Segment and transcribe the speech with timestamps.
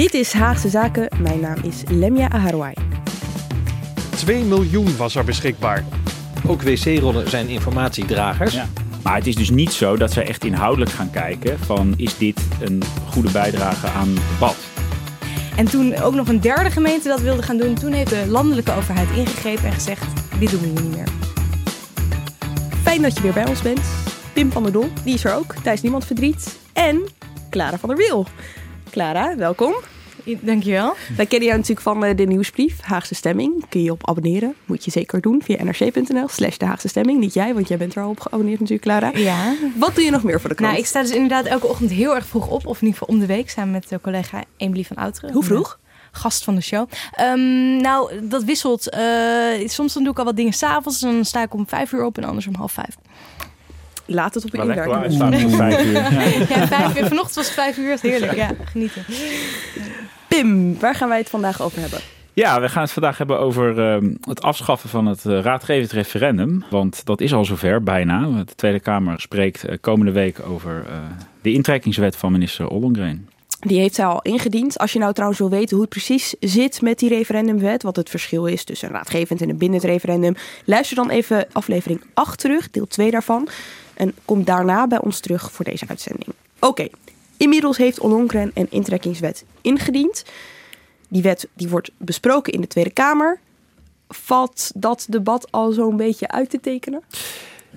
[0.00, 1.08] Dit is Haagse Zaken.
[1.22, 2.74] Mijn naam is Lemia Aharwai.
[4.16, 5.84] 2 miljoen was er beschikbaar.
[6.46, 8.54] Ook wc-rollen zijn informatiedragers.
[8.54, 8.68] Ja.
[9.02, 12.40] Maar het is dus niet zo dat ze echt inhoudelijk gaan kijken van is dit
[12.60, 14.56] een goede bijdrage aan het debat.
[15.56, 18.72] En toen ook nog een derde gemeente dat wilde gaan doen, toen heeft de landelijke
[18.72, 20.04] overheid ingegrepen en gezegd:
[20.38, 21.08] dit doen we hier niet meer.
[22.82, 23.80] Fijn dat je weer bij ons bent.
[24.32, 25.54] Pim van der Dol, die is er ook.
[25.62, 26.58] Thijs Niemand Verdriet.
[26.72, 27.02] En
[27.50, 28.26] Clara van der Wiel.
[28.90, 29.74] Clara, welkom.
[30.40, 30.94] Dankjewel.
[31.16, 33.68] Wij kennen jou natuurlijk van eh, de nieuwsbrief Haagse Stemming.
[33.68, 34.54] Kun je op abonneren.
[34.64, 37.20] Moet je zeker doen via nrc.nl slash de Haagse Stemming.
[37.20, 39.10] Niet jij, want jij bent er al op geabonneerd natuurlijk, Clara.
[39.14, 39.54] Ja.
[39.76, 40.70] Wat doe je nog meer voor de krant?
[40.70, 42.66] Nou, ik sta dus inderdaad elke ochtend heel erg vroeg op.
[42.66, 45.32] Of in ieder geval om de week samen met de collega Emily van Outeren.
[45.32, 45.78] Hoe vroeg?
[46.12, 46.88] Gast van de show.
[47.12, 48.90] Ehm, nou, dat wisselt.
[48.90, 51.00] Eh, soms dan doe ik al wat dingen s'avonds.
[51.00, 52.96] Dan sta ik om vijf uur op en anders om half vijf.
[54.12, 55.12] Laat het op je inwerken.
[55.50, 55.92] vijf uur.
[56.56, 57.06] Ja, vijf uur.
[57.06, 57.98] Vanochtend was het vijf uur.
[58.00, 58.50] Heerlijk, ja.
[58.64, 59.04] Genieten.
[60.28, 62.00] Pim, waar gaan wij het vandaag over hebben?
[62.32, 66.64] Ja, we gaan het vandaag hebben over ehm, het afschaffen van het eh, raadgevend referendum.
[66.70, 68.20] Want dat is al zover, bijna.
[68.20, 70.96] De Tweede Kamer spreekt eh, komende week over eh,
[71.42, 73.28] de intrekkingswet van minister Ollongren.
[73.60, 74.78] Die heeft zij al ingediend.
[74.78, 78.10] Als je nou trouwens wil weten hoe het precies zit met die referendumwet, wat het
[78.10, 82.70] verschil is tussen een raadgevend en een bindend referendum, luister dan even aflevering 8 terug,
[82.70, 83.48] deel 2 daarvan.
[84.00, 86.28] En kom daarna bij ons terug voor deze uitzending.
[86.58, 86.88] Oké,
[87.36, 90.24] inmiddels heeft Ollongren een intrekkingswet ingediend.
[91.08, 93.40] Die wet die wordt besproken in de Tweede Kamer.
[94.08, 97.02] Valt dat debat al zo'n beetje uit te tekenen?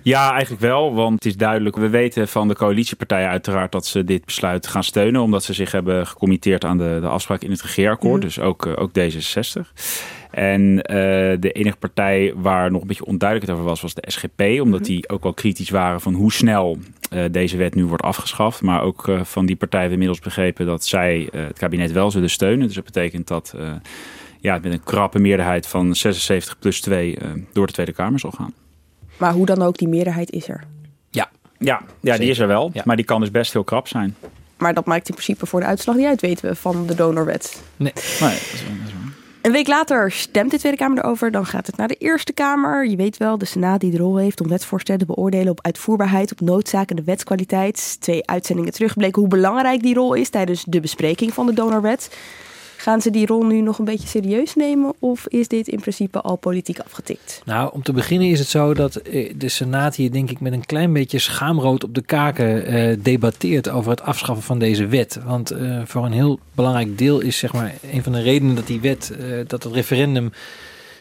[0.04, 1.76] Ja, eigenlijk wel, want het is duidelijk.
[1.76, 5.72] We weten van de coalitiepartijen uiteraard dat ze dit besluit gaan steunen, omdat ze zich
[5.72, 8.22] hebben gecommitteerd aan de, de afspraak in het regeerakkoord, Mhm.
[8.28, 9.74] dus ook, eh, ook D66.
[10.32, 10.96] En eh,
[11.40, 14.90] de enige partij waar nog een beetje onduidelijkheid over was, was de SGP, omdat Mhm.
[14.90, 16.78] die ook wel kritisch waren van hoe snel
[17.10, 18.62] eh, deze wet nu wordt afgeschaft.
[18.62, 22.30] Maar ook van die partij hebben we inmiddels begrepen dat zij het kabinet wel zullen
[22.30, 22.66] steunen.
[22.66, 23.56] Dus dat betekent dat
[24.40, 28.20] ja, het met een krappe meerderheid van 76 plus 2 eh, door de Tweede Kamer
[28.20, 28.54] zal gaan.
[29.18, 30.64] Maar hoe dan ook, die meerderheid is er.
[31.10, 32.70] Ja, ja, ja die is er wel.
[32.74, 32.82] Ja.
[32.86, 34.16] Maar die kan dus best heel krap zijn.
[34.58, 37.62] Maar dat maakt in principe voor de uitslag niet uit, weten we, van de donorwet.
[37.78, 38.38] Nee, dat is, wel- dat
[38.88, 39.02] is waar.
[39.42, 41.32] Een week later stemt de Tweede Kamer erover.
[41.32, 42.88] Dan gaat het naar de Eerste Kamer.
[42.88, 46.32] Je weet wel, de Senaat die de rol heeft om wetsvoorstellen te beoordelen op uitvoerbaarheid,
[46.32, 47.98] op noodzaak en de wetskwaliteit.
[48.02, 52.16] Twee uitzendingen terugbleken hoe belangrijk die rol is tijdens de bespreking van de donorwet.
[52.84, 56.22] Gaan ze die rol nu nog een beetje serieus nemen of is dit in principe
[56.22, 57.42] al politiek afgetikt?
[57.46, 60.54] Nou, om te beginnen is het zo dat eh, de Senaat hier denk ik met
[60.54, 65.20] een klein beetje schaamrood op de kaken eh, debatteert over het afschaffen van deze wet.
[65.26, 68.68] Want eh, voor een heel belangrijk deel is zeg maar een van de redenen dat
[68.68, 69.14] die wet,
[69.48, 70.32] dat het referendum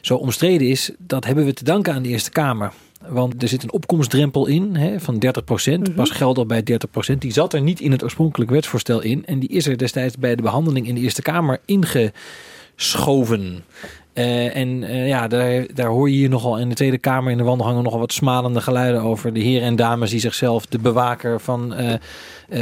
[0.01, 2.73] zo omstreden is, dat hebben we te danken aan de Eerste Kamer.
[3.09, 5.95] Want er zit een opkomstdrempel in hè, van 30 Mhm.
[5.95, 9.27] Pas geldt al bij 30% Die zat er niet in het oorspronkelijk wetsvoorstel in.
[9.27, 13.65] En die is er destijds bij de behandeling in de Eerste Kamer ingeschoven.
[14.13, 17.39] Eh, en eh, ja, daar, daar hoor je hier nogal in de Tweede Kamer in
[17.39, 21.41] de wandelgangen nogal wat smalende geluiden over de heren en dames die zichzelf de bewaker
[21.41, 21.95] van, eh,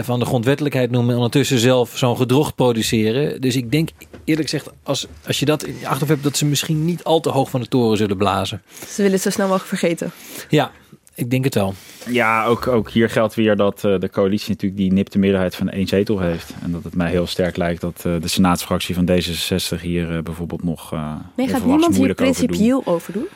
[0.02, 3.40] van de grondwettelijkheid noemen en ondertussen zelf zo'n gedrocht produceren.
[3.40, 3.88] Dus ik denk
[4.24, 7.20] eerlijk gezegd, als, als je dat in je achterhoofd hebt, dat ze misschien niet al
[7.20, 8.62] te hoog van de toren zullen blazen.
[8.88, 10.10] Ze willen het zo snel mogelijk vergeten.
[10.48, 10.70] Ja,
[11.20, 11.74] ik denk het wel.
[12.08, 15.68] Ja, ook, ook hier geldt weer dat eh, de coalitie natuurlijk die nipte meerderheid van
[15.68, 16.54] één zetel heeft.
[16.62, 20.22] En dat het mij heel sterk lijkt dat eh, de senaatsfractie van D66 hier eh,
[20.22, 20.92] bijvoorbeeld nog.
[20.92, 22.46] eh Nee, gaat niemand hier moeilijk over doen.
[22.46, 23.26] principieel over doen?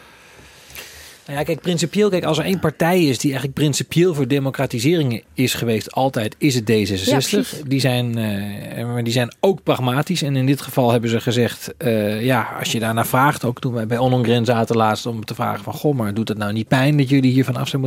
[1.27, 5.23] Nou ja, kijk, principieel, kijk, als er één partij is die eigenlijk principieel voor democratisering
[5.35, 7.05] is geweest, altijd, is het Ja, D66.
[7.05, 7.63] precies.
[7.67, 10.23] die, zijn, eh, maar die zijn ook pragmatisch.
[10.23, 13.73] En in dit geval hebben ze gezegd, eh, ja, als je daarna vraagt, ook toen
[13.73, 16.69] wij bij Ollongren zaten laatst, om te vragen van, goh, maar doet het nou niet
[16.69, 17.83] pijn dat jullie hiervan af zijn?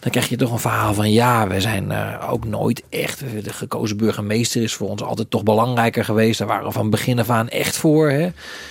[0.00, 3.52] Dan krijg je toch een verhaal van, ja, we zijn eh, ook nooit echt, de
[3.52, 6.38] gekozen burgemeester is voor ons altijd toch belangrijker geweest.
[6.38, 8.28] Daar waren we van begin af aan echt voor, hè.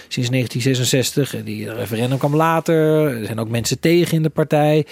[0.08, 1.44] Sinds 1966.
[1.44, 3.08] Die referendum kwam later.
[3.20, 4.86] Er zijn ook mensen tegen in de partij.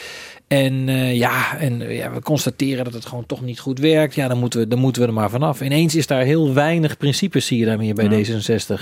[0.48, 4.16] En eh, ja, en eh, ja, we constateren dat het gewoon toch niet goed werkt.
[4.16, 5.62] Ja, dan moeten we, dan moeten we er maar vanaf.
[5.62, 8.40] Ineens is daar heel weinig principes, zie je daarmee bij Ja.
[8.40, 8.82] D66.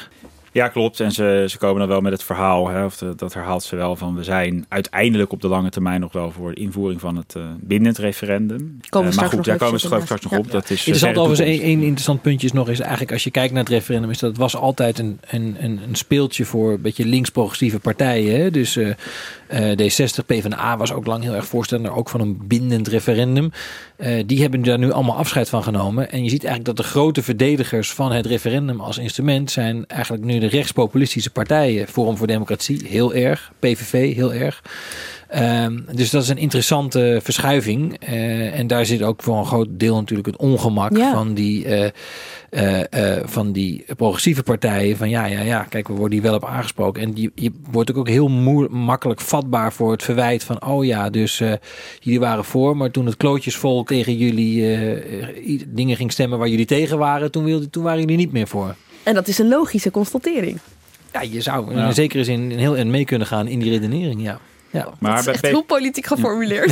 [0.51, 0.99] Ja, klopt.
[0.99, 3.75] En ze, ze komen dan wel met het verhaal, hè, of de- dat herhaalt ze
[3.75, 7.15] wel, van we zijn uiteindelijk op de lange termijn nog wel voor de invoering van
[7.15, 8.79] het eh bindend referendum.
[8.89, 10.51] Komen Eh, maar goed, daar komen we op, straks, straks nog op.
[10.51, 13.31] Dat is eh, Interessant overigens, één één interessant puntje is nog eens eigenlijk als je
[13.31, 16.71] kijkt naar het referendum, is dat het was altijd een, een, een, een speeltje voor
[16.71, 18.41] een beetje links-progressieve partijen.
[18.41, 18.51] Hè?
[18.51, 18.89] Dus eh,
[19.47, 23.51] eh, D60, PvdA was ook lang heel erg voorstander, ook van een bindend referendum.
[23.95, 26.11] Eh, die hebben daar nu allemaal afscheid van genomen.
[26.11, 30.23] En je ziet eigenlijk dat de grote verdedigers van het referendum als instrument zijn eigenlijk
[30.23, 31.87] nu de rechtspopulistische partijen.
[31.87, 33.51] Forum voor Democratie, heel erg.
[33.59, 34.61] PVV, heel erg.
[35.29, 37.97] Ehm, dus dat is een interessante verschuiving.
[37.99, 41.13] Eh, en daar zit ook voor een groot deel natuurlijk het ongemak Ja.
[41.13, 44.97] van, die, eh, eh, van die progressieve partijen.
[44.97, 47.01] Van ja, ja, ja, kijk, we worden hier wel op aangesproken.
[47.01, 48.27] En die, je wordt ook heel
[48.69, 50.65] makkelijk vatbaar voor het verwijt van...
[50.65, 51.41] oh ja, dus
[51.99, 54.77] jullie waren voor, maar toen het klootjesvolk tegen jullie
[55.67, 57.31] dingen ging stemmen waar jullie tegen waren...
[57.31, 58.75] toen, toen waren jullie niet meer voor.
[59.09, 60.59] En dat is een logische constatering.
[61.13, 61.85] Ja, je zou Ja.
[61.85, 64.39] in zekere zin heel en mee kunnen gaan in die redenering, ja.
[64.69, 64.89] ja.
[64.99, 66.71] Maar dat is bij echt heel politiek geformuleerd.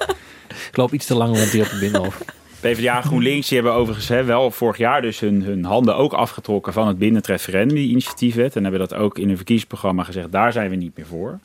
[0.70, 2.22] Ik loop iets te lang rond hier op de binnenhof.
[2.60, 6.12] PvdA en GroenLinks die hebben overigens hè, wel vorig jaar dus hun, hun handen ook
[6.12, 8.56] afgetrokken van het bindend referendum, die initiatiefwet.
[8.56, 11.38] En hebben dat ook in hun verkiezingsprogramma gezegd, daar zijn we niet meer voor.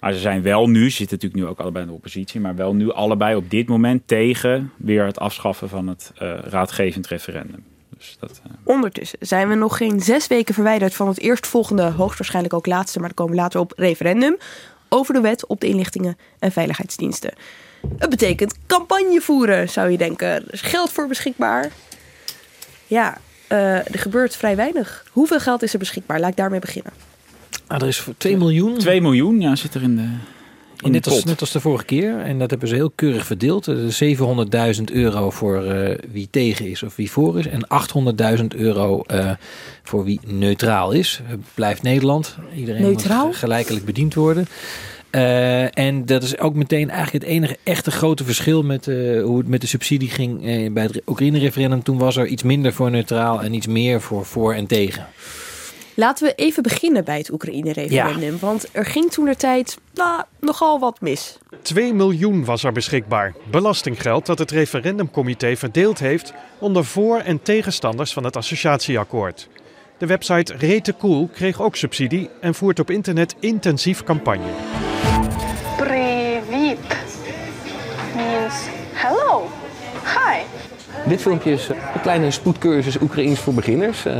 [0.00, 2.56] Maar ze zijn wel nu, ze zitten natuurlijk nu ook allebei in de oppositie, maar
[2.56, 7.64] wel nu allebei op dit moment tegen weer het afschaffen van het eh, raadgevend referendum.
[8.00, 12.54] Dus dat, eh, Ondertussen zijn we nog geen zes weken verwijderd van het eerstvolgende, hoogstwaarschijnlijk
[12.54, 14.36] ook laatste, maar daar komen we later op, referendum
[14.88, 17.32] over de wet op de inlichtingen en veiligheidsdiensten.
[17.98, 20.28] Het betekent campagne voeren, zou je denken.
[20.28, 21.70] Er is geld voor beschikbaar.
[22.86, 25.04] Ja, eh, er gebeurt vrij weinig.
[25.10, 26.20] Hoeveel geld is er beschikbaar?
[26.20, 26.92] Laat ik daarmee beginnen.
[27.66, 28.78] Ah, er is voor 2 miljoen.
[28.78, 30.08] 2 miljoen ja, zit er in de,
[30.82, 31.24] in net, als, pot.
[31.24, 32.20] net als de vorige keer.
[32.20, 33.66] En dat hebben ze heel keurig verdeeld.
[33.66, 34.02] Er is
[34.78, 37.46] 700.000 euro voor eh, wie tegen is of wie voor is.
[37.46, 37.66] En
[38.38, 39.30] 800.000 euro eh,
[39.82, 41.20] voor wie neutraal is.
[41.28, 42.36] Eh, Blijft Nederland.
[42.56, 43.26] Iedereen Neutraal?
[43.26, 44.46] moet gelijkelijk bediend worden.
[45.10, 49.38] Eh, en dat is ook meteen eigenlijk het enige echte grote verschil met eh, hoe
[49.38, 51.82] het met de subsidie ging eh, bij het Oekraïne-referendum.
[51.82, 55.06] Toen was er iets minder voor neutraal en iets meer voor voor en tegen.
[55.94, 58.38] Laten we even beginnen bij het Oekraïne-referendum.
[58.38, 61.38] Want er ging toen de tijd nou, nogal wat mis.
[61.62, 63.34] 2 miljoen was er beschikbaar.
[63.50, 69.48] Belastinggeld dat het referendumcomité verdeeld heeft onder voor- en tegenstanders van het associatieakkoord.
[69.98, 74.50] De website Rete Cool kreeg ook subsidie en voert op internet intensief campagne.
[81.10, 84.04] Dit filmpje is een kleine spoedcursus Oekraïens voor beginners.
[84.04, 84.14] Eh,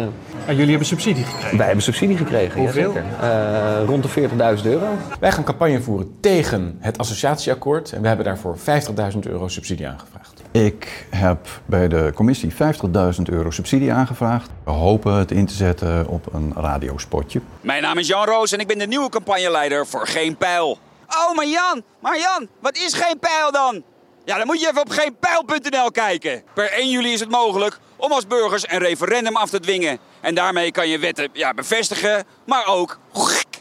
[0.47, 1.57] En jullie hebben subsidie gekregen.
[1.57, 2.61] wij hebben subsidie gekregen.
[2.61, 2.93] Hoeveel?
[2.93, 3.21] jazeker.
[3.21, 4.87] Eh, rond de 40.000 euro.
[5.21, 10.43] Wij gaan campagne voeren tegen het associatieakkoord en we hebben daarvoor 50.000 euro subsidie aangevraagd.
[10.51, 14.51] Ik heb bij de commissie 50.000 euro subsidie aangevraagd.
[14.65, 17.41] We hopen het in te zetten op een radiospotje.
[17.61, 20.79] Mijn naam is Jan Roos en ik ben de nieuwe campagneleider voor Geen Pijl.
[21.09, 23.83] Oh, maar Jan, maar Jan, wat is Geen Pijl dan?
[24.31, 26.43] Ja, dan moet je even op geenpijl.nl kijken.
[26.55, 29.99] Per 1 juli is het mogelijk om als burgers een referendum af te dwingen.
[30.21, 32.99] En daarmee kan je wetten ja, bevestigen, maar ook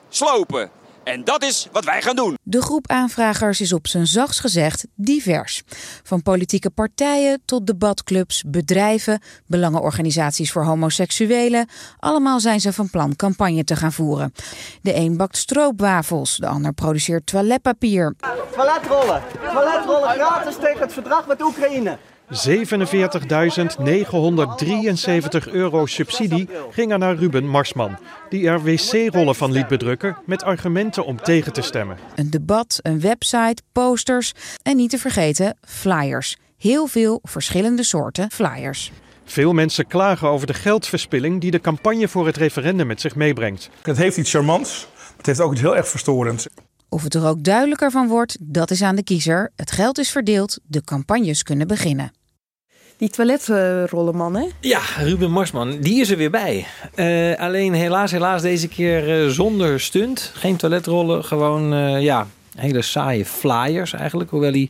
[0.09, 0.71] slopen.
[1.03, 2.37] En dat is wat wij gaan doen.
[2.43, 5.63] De groep aanvragers is op zijn zachts gezegd divers.
[6.03, 11.67] Van politieke partijen tot debatclubs, bedrijven, belangenorganisaties voor homoseksuelen.
[11.99, 14.33] Allemaal zijn ze van plan campagne te gaan voeren.
[14.81, 18.15] De een bakt stroopwafels, de ander produceert toiletpapier.
[18.55, 19.23] Toiletrollen.
[19.53, 21.97] Toiletrollen gratis tegen het verdrag met Oekraïne.
[22.29, 22.35] 47.973
[25.51, 27.97] euro subsidie ging er naar Ruben Marsman,
[28.29, 31.97] die er wc-rollen van liet bedrukken met argumenten om tegen te stemmen.
[32.15, 36.37] Een debat, een website, posters en niet te vergeten flyers.
[36.57, 38.91] Heel veel verschillende soorten flyers.
[39.25, 43.69] Veel mensen klagen over de geldverspilling die de campagne voor het referendum met zich meebrengt.
[43.81, 44.87] Het heeft iets charmants.
[45.17, 46.47] Het heeft ook iets heel erg verstorends.
[46.89, 49.51] Of het er ook duidelijker van wordt, dat is aan de kiezer.
[49.55, 52.11] Het geld is verdeeld, de campagnes kunnen beginnen.
[52.99, 54.45] Die toiletrollenman, hè?
[54.59, 56.65] Ja, Ruben Marsman, die is er weer bij.
[56.95, 60.31] Eh, alleen helaas, helaas deze keer eh, zonder stunt.
[60.35, 64.29] Geen toiletrollen, gewoon eh, ja, hele saaie flyers eigenlijk.
[64.29, 64.69] Hoewel hij,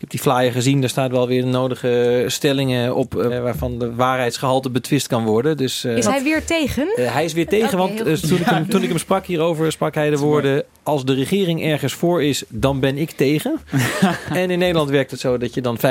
[0.00, 3.16] heb die flyer gezien, daar staat wel weer de nodige stellingen op...
[3.16, 5.56] eh, waarvan de waarheidsgehalte betwist kan worden.
[5.56, 6.88] Dus, eh, Is hij weer tegen?
[6.96, 7.96] eh, hij is weer tegen, want
[8.28, 10.64] toen, ik hem, toen ik hem sprak hierover, sprak hij de woorden...
[10.82, 13.60] als de regering ergens voor is, dan ben ik tegen.
[14.32, 15.84] en in Nederland werkt het zo dat je dan 50.000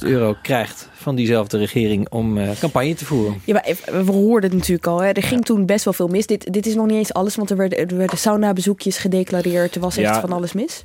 [0.00, 3.40] euro krijgt van diezelfde regering om eh, campagne te voeren.
[3.44, 4.98] Ja, maar we hoorden het natuurlijk al.
[5.02, 5.10] Hè.
[5.10, 6.26] Er ging toen best wel veel mis.
[6.26, 9.74] Dit, dit is nog niet eens alles, want er werden, er werden sauna-bezoekjes gedeclareerd.
[9.74, 10.20] Er was echt Ja.
[10.20, 10.84] van alles mis.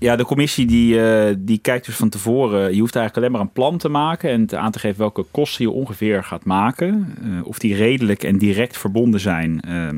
[0.00, 2.74] Ja, de commissie die, eh, die kijkt dus van tevoren.
[2.74, 5.24] Je hoeft eigenlijk alleen maar een plan te maken en te aan te geven welke
[5.30, 7.14] kosten je ongeveer gaat maken.
[7.24, 9.88] Uh, of die redelijk en direct verbonden zijn uh,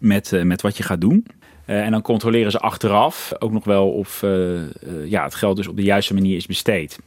[0.00, 1.26] met, met wat je gaat doen.
[1.68, 4.60] Uh, en dan controleren ze achteraf ook nog wel of uh, uh,
[5.04, 6.98] ja, het geld dus op de juiste manier is besteed.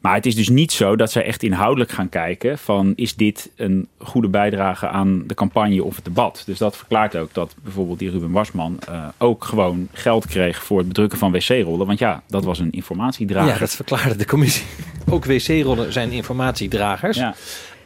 [0.00, 3.50] Maar het is dus niet zo dat zij echt inhoudelijk gaan kijken van is dit
[3.56, 6.42] een goede bijdrage aan de campagne of het debat.
[6.46, 8.78] Dus dat verklaart ook dat bijvoorbeeld die Ruben Wasman
[9.18, 11.86] ook gewoon geld kreeg voor het bedrukken van wc-rollen.
[11.86, 13.52] Want ja, dat was een informatiedrager.
[13.52, 14.66] Ja, dat verklaarde de commissie.
[15.10, 17.16] Ook wc-rollen zijn informatiedragers.
[17.16, 17.34] Ja.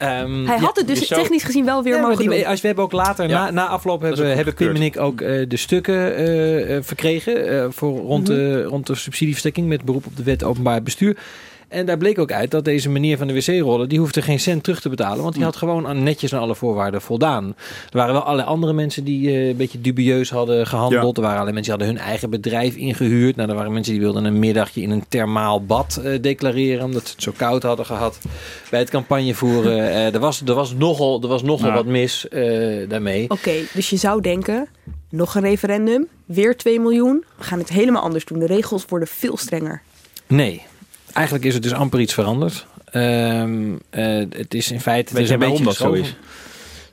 [0.02, 2.46] Um, hij had het dus technisch gezien wel weer ja, mogen die, doen.
[2.46, 3.44] Als we hebben ook later, ja.
[3.44, 7.66] na, na afloop, hebben, hebben Pim en ik ook uh, de stukken uh, verkregen uh,
[7.70, 8.44] voor rond, mm -hmm.
[8.44, 11.16] de, rond de subsidieverstrekking met beroep op de wet openbaar bestuur.
[11.70, 13.88] En daar bleek ook uit dat deze meneer van de wc-rollen...
[13.88, 15.22] die hoefde geen cent terug te betalen.
[15.22, 17.46] Want die had gewoon aan netjes aan alle voorwaarden voldaan.
[17.90, 21.16] Er waren wel allerlei andere mensen die uh, een beetje dubieus hadden gehandeld.
[21.16, 21.22] Ja.
[21.22, 23.36] Er waren allerlei mensen die hadden hun eigen bedrijf ingehuurd.
[23.36, 26.84] Nou, er waren mensen die wilden een middagje in een thermaal bad uh, declareren...
[26.84, 28.18] omdat ze het zo koud hadden gehad
[28.70, 29.78] bij het campagnevoeren.
[29.78, 31.74] uh, er, was, er was nogal, er was nogal nou.
[31.74, 32.26] wat mis
[32.88, 33.24] daarmee.
[33.24, 34.68] Oké, okay, dus je zou denken...
[35.10, 37.24] nog een referendum, weer 2 miljoen.
[37.36, 38.38] We gaan het helemaal anders doen.
[38.38, 39.82] De regels worden veel strenger.
[40.26, 40.62] Nee,
[41.12, 42.66] Eigenlijk is het dus amper iets veranderd.
[42.92, 43.78] Um, uh,
[44.30, 45.14] het is in feite...
[45.14, 46.16] Weet waarom dat zo is?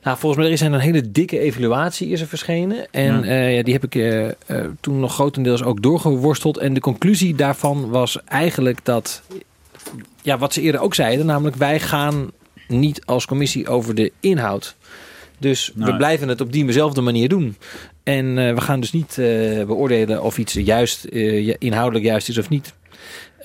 [0.02, 2.86] Nou, volgens mij er is een hele dikke evaluatie is er verschenen.
[2.90, 3.22] En ja.
[3.22, 4.30] Uh, ja, die heb ik uh, uh,
[4.80, 6.58] toen nog grotendeels ook doorgeworsteld.
[6.58, 9.22] En de conclusie daarvan was eigenlijk dat...
[10.22, 11.26] Ja, wat ze eerder ook zeiden.
[11.26, 12.30] Namelijk wij gaan
[12.68, 14.76] niet als commissie over de inhoud.
[15.38, 17.56] Dus nou, we blijven het op diezelfde manier doen.
[18.02, 19.14] En we gaan dus niet
[19.66, 21.04] beoordelen of iets juist
[21.58, 22.74] inhoudelijk juist is of niet.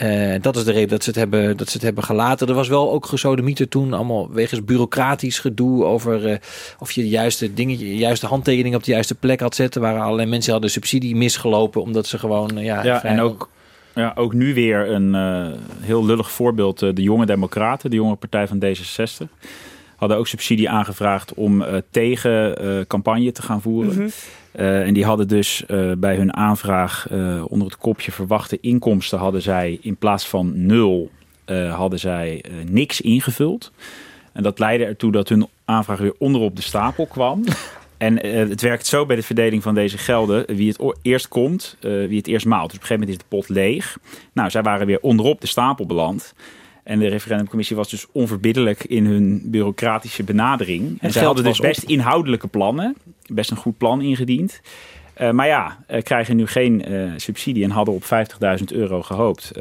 [0.03, 2.47] Uh, dat is de reden dat ze, het hebben, dat ze het hebben gelaten.
[2.47, 6.35] Er was wel ook gesodemieter toen, allemaal wegens bureaucratisch gedoe over uh,
[6.79, 9.81] of je de juiste dingetje, de juiste handtekening op de juiste plek had zetten.
[9.81, 12.57] Waar allerlei mensen hadden subsidie misgelopen omdat ze gewoon.
[12.57, 13.49] Uh, ja, ja en ook,
[13.95, 15.13] ja, ook nu weer een
[15.79, 16.79] heel lullig voorbeeld.
[16.79, 19.27] de jonge Democraten, de jonge partij van D66
[20.03, 23.93] hadden ook subsidie aangevraagd om uh, tegen uh, campagne te gaan voeren.
[23.93, 24.09] Mm -hmm.
[24.55, 25.63] uh, en die hadden dus
[25.97, 27.07] bij hun aanvraag
[27.47, 31.11] onder het kopje verwachte inkomsten hadden zij in plaats van nul
[31.69, 33.71] hadden zij niks ingevuld.
[34.33, 37.43] En dat leidde ertoe dat hun aanvraag weer onderop de stapel kwam.
[37.97, 40.55] En het werkt zo bij de verdeling van deze gelden.
[40.55, 42.69] Wie het eerst komt, wie het eerst maalt.
[42.69, 43.97] Dus op een gegeven moment is de pot leeg.
[44.33, 46.33] Nou, zij waren weer onderop de stapel beland.
[46.83, 50.89] En de referendumcommissie was dus onverbiddelijk in hun bureaucratische benadering.
[50.89, 51.89] En, en zij hadden dus best op.
[51.89, 52.95] inhoudelijke plannen.
[53.27, 54.61] Best een goed plan ingediend.
[55.21, 59.51] Uh, maar ja, uh, krijgen nu geen uh, subsidie en hadden op 50.000 euro gehoopt.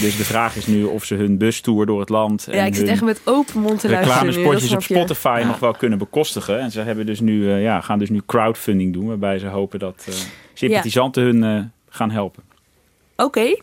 [0.00, 2.48] dus de vraag is nu of ze hun bustour door het land.
[2.50, 3.88] Ja, ik zit echt met open mond te.
[3.88, 5.46] Reclamespotjes op Spotify ja.
[5.46, 6.60] nog wel kunnen bekostigen.
[6.60, 9.06] En ze hebben dus nu, ja, gaan dus nu crowdfunding doen.
[9.06, 10.08] Waarbij ze hopen dat
[10.54, 11.32] sympathisanten ja.
[11.32, 12.42] hun gaan helpen.
[13.16, 13.62] Oké, okay.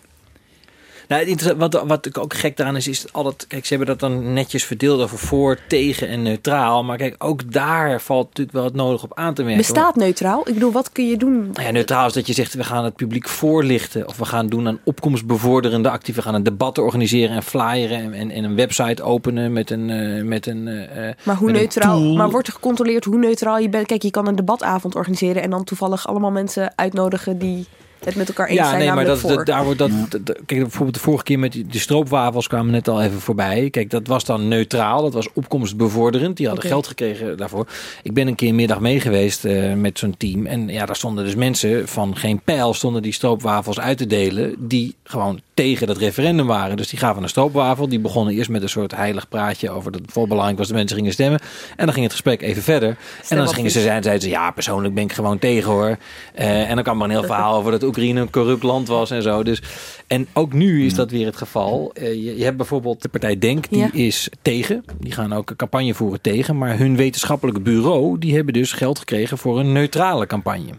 [1.07, 3.47] Nou, wat, wat ook gek daaraan is, is altijd...
[3.47, 6.83] Kijk, ze hebben dat dan netjes verdeeld over voor, tegen en neutraal.
[6.83, 9.61] Maar kijk, ook daar valt natuurlijk wel het nodig op aan te merken.
[9.61, 10.47] Bestaat neutraal?
[10.47, 11.49] Ik bedoel, wat kun je doen?
[11.53, 14.07] Nou ja, neutraal is dat je zegt, we gaan het publiek voorlichten.
[14.07, 16.13] Of we gaan doen aan opkomstbevorderende actie.
[16.13, 17.97] We gaan een debat organiseren en flyeren.
[17.97, 19.89] En, en, en een website openen met een...
[19.89, 21.99] Uh, met een uh, maar hoe neutraal?
[22.01, 23.87] Maar wordt er gecontroleerd hoe neutraal je bent?
[23.87, 27.65] Kijk, je kan een debatavond organiseren en dan toevallig allemaal mensen uitnodigen die
[28.05, 28.79] het met elkaar eens ja, zijn.
[28.79, 29.35] nee, maar dat, voor.
[29.35, 30.19] dat, daar wordt dat, ja.
[30.23, 33.69] dat, Kijk, bijvoorbeeld de vorige keer met die, de stroopwafels kwamen net al even voorbij.
[33.69, 35.01] Kijk, dat was dan neutraal.
[35.01, 36.37] Dat was opkomstbevorderend.
[36.37, 36.77] Die hadden okay.
[36.77, 37.67] geld gekregen daarvoor.
[38.03, 40.45] Ik ben een keer een middag mee geweest uh, met zo'n team.
[40.45, 44.55] En ja, daar stonden dus mensen van geen pijl stonden die stroopwafels uit te delen.
[44.57, 46.77] Die gewoon tegen dat referendum waren.
[46.77, 47.89] Dus die gaven een stroopwafel.
[47.89, 50.77] Die begonnen eerst met een soort heilig praatje over dat het vol belangrijk was dat
[50.77, 51.39] mensen gingen stemmen.
[51.75, 52.97] En dan ging het gesprek even verder.
[53.21, 55.97] Stem en dan gingen ze zijn, zeiden ze ja, persoonlijk ben ik gewoon tegen hoor.
[56.39, 59.11] Uh, en dan kwam er een heel verhaal over dat Oekraïne een corrupt land was
[59.11, 59.43] en zo.
[59.43, 59.61] Dus,
[60.07, 61.91] en ook nu is dat weer het geval.
[61.93, 63.89] Uh, je, je, hebt bijvoorbeeld de partij Denk, die ja.
[63.91, 64.85] is tegen.
[64.99, 66.57] Die gaan ook een campagne voeren tegen.
[66.57, 70.71] Maar hun wetenschappelijk bureau, die hebben dus geld gekregen voor een neutrale campagne.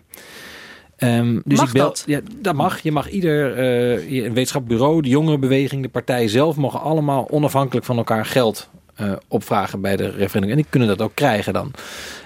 [0.99, 2.03] Um, dus mag ik bel, dat?
[2.07, 2.81] Ja, dat mag.
[2.81, 7.87] Je mag ieder uh, een wetenschappelijk bureau, de jongerenbeweging, de partij zelf, mogen allemaal onafhankelijk
[7.87, 8.69] van elkaar geld
[9.01, 10.51] uh, opvragen bij de referendum.
[10.51, 11.71] En die kunnen dat ook krijgen dan.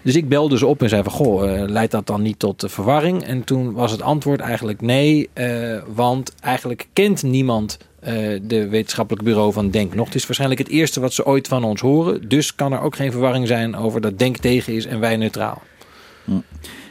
[0.03, 2.65] Dus ik belde dus op en zei van, goh, uh, leidt dat dan niet tot
[2.65, 3.25] uh, verwarring?
[3.25, 5.31] En toen was het antwoord eigenlijk nee,
[5.95, 7.79] want eigenlijk kent niemand
[8.43, 10.07] de wetenschappelijk bureau van Denk nog.
[10.07, 12.29] Het is waarschijnlijk het eerste wat ze ooit van ons horen.
[12.29, 15.63] Dus kan er ook geen verwarring zijn over dat Denk tegen is en wij neutraal.
[16.25, 16.33] Hm.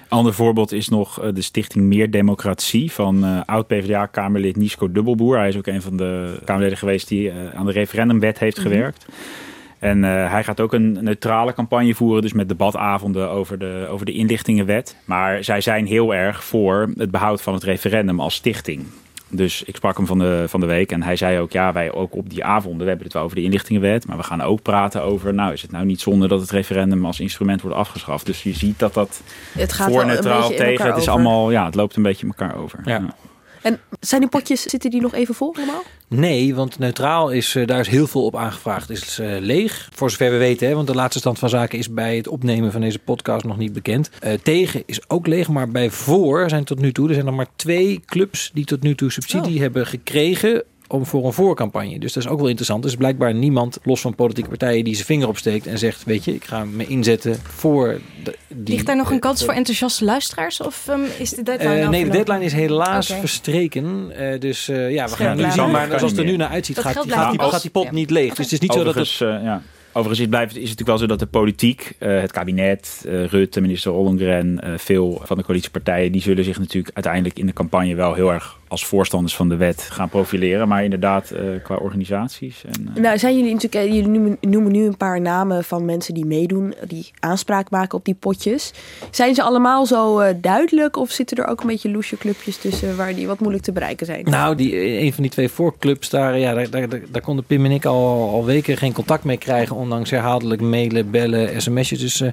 [0.09, 5.37] Ander voorbeeld is nog de stichting Meer Democratie van uh, oud-PVDA-Kamerlid Nisco Dubbelboer.
[5.37, 8.73] Hij is ook een van de Kamerleden geweest die uh, aan de referendumwet heeft mm-hmm.
[8.73, 9.05] gewerkt.
[9.79, 14.05] En uh, hij gaat ook een neutrale campagne voeren, dus met debatavonden over de, over
[14.05, 14.95] de inlichtingenwet.
[15.05, 18.85] Maar zij zijn heel erg voor het behoud van het referendum als stichting.
[19.31, 21.91] Dus ik sprak hem van de, van de week en hij zei ook, ja, wij
[21.91, 24.61] ook op die avonden, we hebben het wel over de inlichtingenwet, maar we gaan ook
[24.61, 28.25] praten over, nou, is het nou niet zonde dat het referendum als instrument wordt afgeschaft?
[28.25, 29.21] Dus je ziet dat dat
[29.51, 31.11] Het gaat voor neutraal tegen, het is over.
[31.11, 32.79] allemaal, ja, het loopt een beetje elkaar over.
[32.85, 33.15] Ja.
[33.61, 35.83] En zijn die potjes, zitten die nog even vol allemaal?
[36.07, 38.89] Nee, want neutraal is, eh, daar is heel veel op aangevraagd.
[38.89, 40.67] Is eh, leeg, voor zover we weten.
[40.67, 43.57] Hè, want de laatste stand van zaken is bij het opnemen van deze podcast nog
[43.57, 44.09] niet bekend.
[44.19, 47.07] Eh, tegen is ook leeg, maar bij voor zijn tot nu toe...
[47.07, 49.61] er zijn nog maar twee clubs die tot nu toe subsidie Oh.
[49.61, 50.63] hebben gekregen...
[50.91, 51.99] om voor een voorcampagne.
[51.99, 52.83] Dus dat is ook wel interessant.
[52.83, 54.83] Er is blijkbaar niemand, los van politieke partijen...
[54.83, 56.03] die zijn vinger opsteekt en zegt...
[56.03, 58.73] weet je, ik ga me inzetten voor de, die...
[58.73, 60.61] Ligt daar nog een kans eh, voor enthousiaste luisteraars?
[60.61, 64.11] Of ehm, is de deadline Eh, al nee, de deadline is helaas verstreken.
[64.15, 65.71] Eh, dus eh, ja, we gaan nu zien.
[65.71, 68.09] Maar zoals het er nu naar uitziet, Dat gaat, gaat, die, gaat die pot niet
[68.09, 68.33] leeg.
[68.33, 69.03] Dus het is niet zo dat het...
[69.03, 69.61] Overigens, eh, ja.
[69.91, 73.25] Overigens is, blijft, is het natuurlijk wel zo dat de politiek, eh, het kabinet, eh,
[73.25, 77.53] Rutte, minister Ollongren, eh, veel van de coalitiepartijen, die zullen zich natuurlijk uiteindelijk in de
[77.53, 80.67] campagne wel heel erg als voorstanders van de wet gaan profileren.
[80.67, 82.63] Maar inderdaad, eh, qua organisaties.
[82.65, 85.85] En, eh, Nou, zijn jullie natuurlijk, eh, jullie noemen, noemen nu een paar namen van
[85.85, 88.73] mensen die meedoen, die aanspraak maken op die potjes.
[89.11, 92.97] Zijn ze allemaal zo eh, duidelijk of zitten er ook een beetje loesje clubjes tussen
[92.97, 94.23] waar die wat moeilijk te bereiken zijn?
[94.23, 97.65] Nou, die, een van die twee voorclubs, daar, ja, daar, daar, daar, daar konden Pim
[97.65, 99.75] en ik al, al weken geen contact mee krijgen.
[99.75, 101.99] Ondanks herhaaldelijk mailen, bellen, sms'jes.
[101.99, 102.29] Dus eh,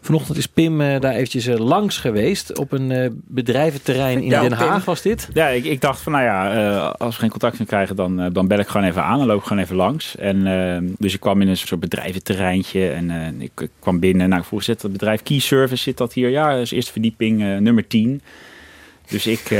[0.00, 2.58] vanochtend is Pim eh, daar eventjes langs geweest.
[2.58, 4.52] Op een eh, bedrijventerrein in Den Pim.
[4.52, 5.28] Haag was dit.
[5.32, 8.20] Ja, ik, ik dacht van nou ja, eh, als we geen contact meer krijgen, dan,
[8.20, 10.16] eh, dan bel ik gewoon even aan en loop ik gewoon even langs.
[10.16, 14.28] En eh, dus ik kwam in een soort bedrijventerreintje en eh, ik, ik kwam binnen.
[14.28, 16.28] Nou, ik vroeg, zit dat bedrijf Key Service, zit dat hier?
[16.28, 18.20] Ja, is eerste verdieping, nummer 10.
[19.08, 19.58] Dus ik,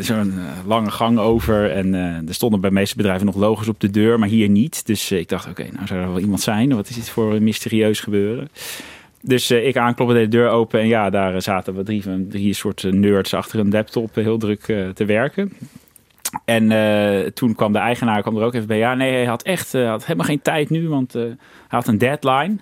[0.00, 0.34] zo'n
[0.66, 4.18] lange gang over en er stonden bij de meeste bedrijven nog logos op de deur,
[4.18, 4.86] maar hier niet.
[4.86, 6.74] Dus ik dacht, oké, nou zou er wel iemand zijn.
[6.74, 8.48] Wat is dit voor een mysterieus gebeuren?
[9.28, 12.26] Dus eh, ik aankloppen, deed de deur open en ja, daar zaten we drie, van
[12.28, 15.52] drie soort eh, nerds achter een laptop eh, heel druk eh, te werken.
[16.44, 18.78] En eh, toen kwam de eigenaar kwam er ook even bij.
[18.78, 21.34] Ja, nee, hij had echt eh, had helemaal geen tijd nu, want eh, hij
[21.68, 22.56] had een deadline.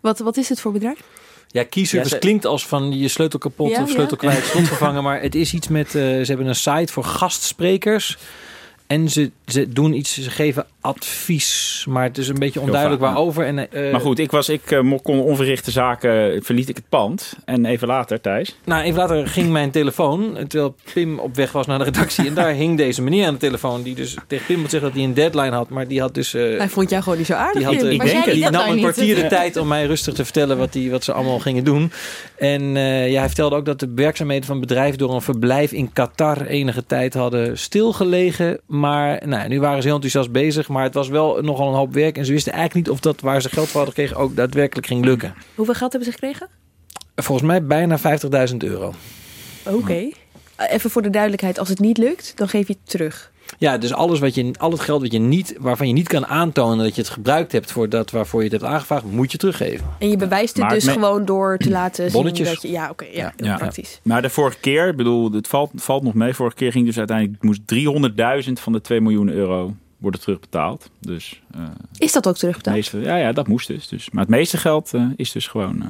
[0.00, 0.98] Wat, wat is het voor bedrijf?
[1.46, 4.28] Ja, keyservice Ja, ze- klinkt als van je sleutel kapot Ja, of sleutel ja.
[4.28, 5.02] kwijt, slot vervangen.
[5.02, 8.18] Maar het is iets met, eh, ze hebben een site voor gastsprekers.
[8.86, 11.84] En ze, ze doen iets, ze geven advies.
[11.88, 13.44] Maar het is een beetje onduidelijk vaak, waarover.
[13.46, 17.32] En, eh, maar goed, ik, was, ik eh, kon onverrichte zaken, verliet ik het pand.
[17.44, 18.56] En even later, Thijs.
[18.64, 22.26] Nou, even later ging mijn telefoon, terwijl Pim op weg was naar de redactie.
[22.26, 24.98] En daar hing deze meneer aan de telefoon, die dus tegen Pim moet zeggen dat
[24.98, 25.68] hij een deadline had.
[25.68, 26.34] Maar die had dus...
[26.34, 27.54] eh, Hij vond jou gewoon niet zo aardig.
[27.58, 27.74] die, had,
[28.10, 30.90] jij die die nam een kwartier de tijd om mij rustig te vertellen wat, die,
[30.90, 31.92] wat ze allemaal gingen doen.
[32.36, 35.72] En eh, ja, hij vertelde ook dat de werkzaamheden van het bedrijf door een verblijf
[35.72, 38.60] in Qatar enige tijd hadden stilgelegen.
[38.66, 41.92] Maar nou, nu waren ze heel enthousiast bezig, maar het was wel nogal een hoop
[41.94, 42.18] werk.
[42.18, 44.86] En ze wisten eigenlijk niet of dat waar ze geld voor hadden gekregen ook daadwerkelijk
[44.86, 45.34] ging lukken.
[45.54, 46.48] Hoeveel geld hebben ze gekregen?
[47.16, 47.98] Volgens mij bijna
[48.50, 48.94] 50.000 euro.
[49.64, 49.92] Oké.
[50.56, 53.29] Eh, Even voor de duidelijkheid, als het niet lukt, dan geef je het terug.
[53.58, 56.26] Ja, dus alles wat je, al het geld wat je niet, waarvan je niet kan
[56.26, 59.38] aantonen dat je het gebruikt hebt voor dat waarvoor je het hebt aangevraagd, moet je
[59.38, 59.86] teruggeven.
[59.98, 62.46] En je bewijst het Maar dus me- gewoon door te laten Bonnetjes.
[62.46, 62.70] zien dat je...
[62.70, 63.04] Ja, oké.
[63.12, 64.00] ja, heel praktisch.
[64.02, 66.34] Maar de vorige keer, ik bedoel, het valt, valt nog mee.
[66.34, 67.60] Vorige keer ging dus uiteindelijk, moest
[68.46, 70.90] 300.000 van de 2 miljoen euro worden terugbetaald.
[71.00, 71.60] Dus eh,
[71.98, 72.76] Is dat ook terugbetaald?
[72.76, 73.88] meeste, ja, ja, dat moest dus.
[73.88, 74.10] dus.
[74.10, 75.86] Maar het meeste geld eh, is dus gewoon, eh,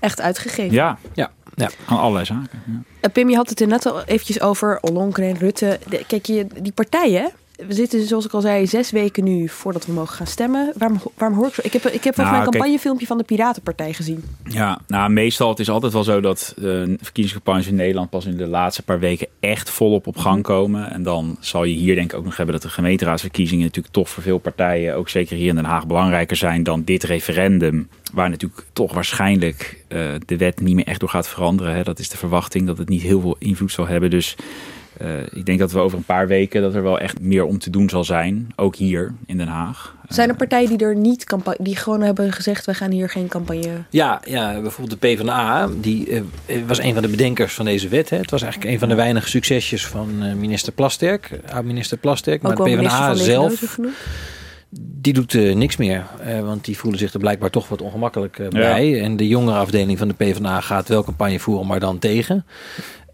[0.00, 0.72] Echt uitgegeven?
[0.74, 1.68] ja, Ja, ja.
[1.86, 2.62] aan allerlei zaken.
[2.66, 2.80] Ja.
[3.00, 5.78] Eh, Pim, je had het er net al eventjes over Ollongren, Rutte.
[5.88, 7.30] De- kijk, je, die partijen...
[7.66, 10.72] We zitten, zoals ik al zei, zes weken nu voordat we mogen gaan stemmen.
[10.76, 11.60] Waarom, waarom hoor ik zo?
[11.64, 14.24] Ik heb, ik heb volgens Nou, mij een campagnefilmpje van de Piratenpartij gezien.
[14.44, 16.64] Ja, nou meestal het is altijd wel zo dat eh,
[17.00, 20.90] verkiezingscampagnes in Nederland pas in de laatste paar weken echt volop op gang komen.
[20.90, 24.08] En dan zal je hier denk ik ook nog hebben dat de gemeenteraadsverkiezingen natuurlijk toch
[24.08, 27.88] voor veel partijen, ook zeker hier in Den Haag, belangrijker zijn dan dit referendum.
[28.12, 31.74] Waar natuurlijk toch waarschijnlijk eh, de wet niet meer echt door gaat veranderen.
[31.74, 31.82] Hè.
[31.82, 34.10] Dat is de verwachting dat het niet heel veel invloed zal hebben.
[34.10, 34.36] Dus
[34.98, 37.58] eh, ik denk dat we over een paar weken dat er wel echt meer om
[37.58, 38.52] te doen zal zijn.
[38.56, 39.96] Ook hier in Den Haag.
[40.08, 43.28] Zijn er partijen die er niet campagne, die gewoon hebben gezegd: we gaan hier geen
[43.28, 43.84] campagne.
[43.90, 48.10] Ja, ja, bijvoorbeeld de PvdA, die eh, was een van de bedenkers van deze wet.
[48.10, 48.16] Hè.
[48.16, 52.42] Het was eigenlijk een van de weinige succesjes van eh, minister Plasterk, oud-minister Plasterk.
[52.42, 53.78] Maar Ook wel de minister PvdA van zelf,
[54.70, 56.06] die doet eh, niks meer.
[56.20, 59.02] Eh, want die voelen zich er blijkbaar toch wat ongemakkelijk eh, bij.
[59.02, 62.44] En de jongere afdeling van de PvdA gaat wel campagne voeren, maar dan tegen.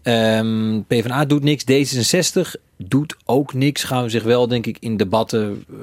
[0.05, 1.63] Ehm PvdA doet niks.
[1.63, 3.83] D66 doet ook niks.
[3.83, 5.75] Gaan we zich wel, denk ik, in debatten eh,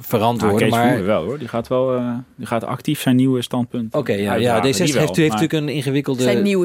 [0.00, 0.68] verantwoorden.
[0.68, 1.38] Nou, Kees maar wel hoor.
[1.38, 3.94] Die gaat wel eh, die gaat actief zijn nieuwe standpunt.
[3.94, 4.88] Oké, ja, ja uitdragen.
[4.88, 6.22] D66 Die heeft, natuurlijk een ingewikkelde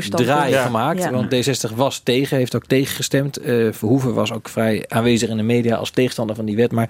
[0.10, 0.66] draai Ja.
[0.66, 1.00] gemaakt.
[1.00, 1.12] Ja.
[1.12, 3.38] Want D60 was tegen, heeft ook tegengestemd.
[3.38, 6.72] Eh Verhoeven was ook vrij aanwezig in de media als tegenstander van die wet.
[6.72, 6.90] Maar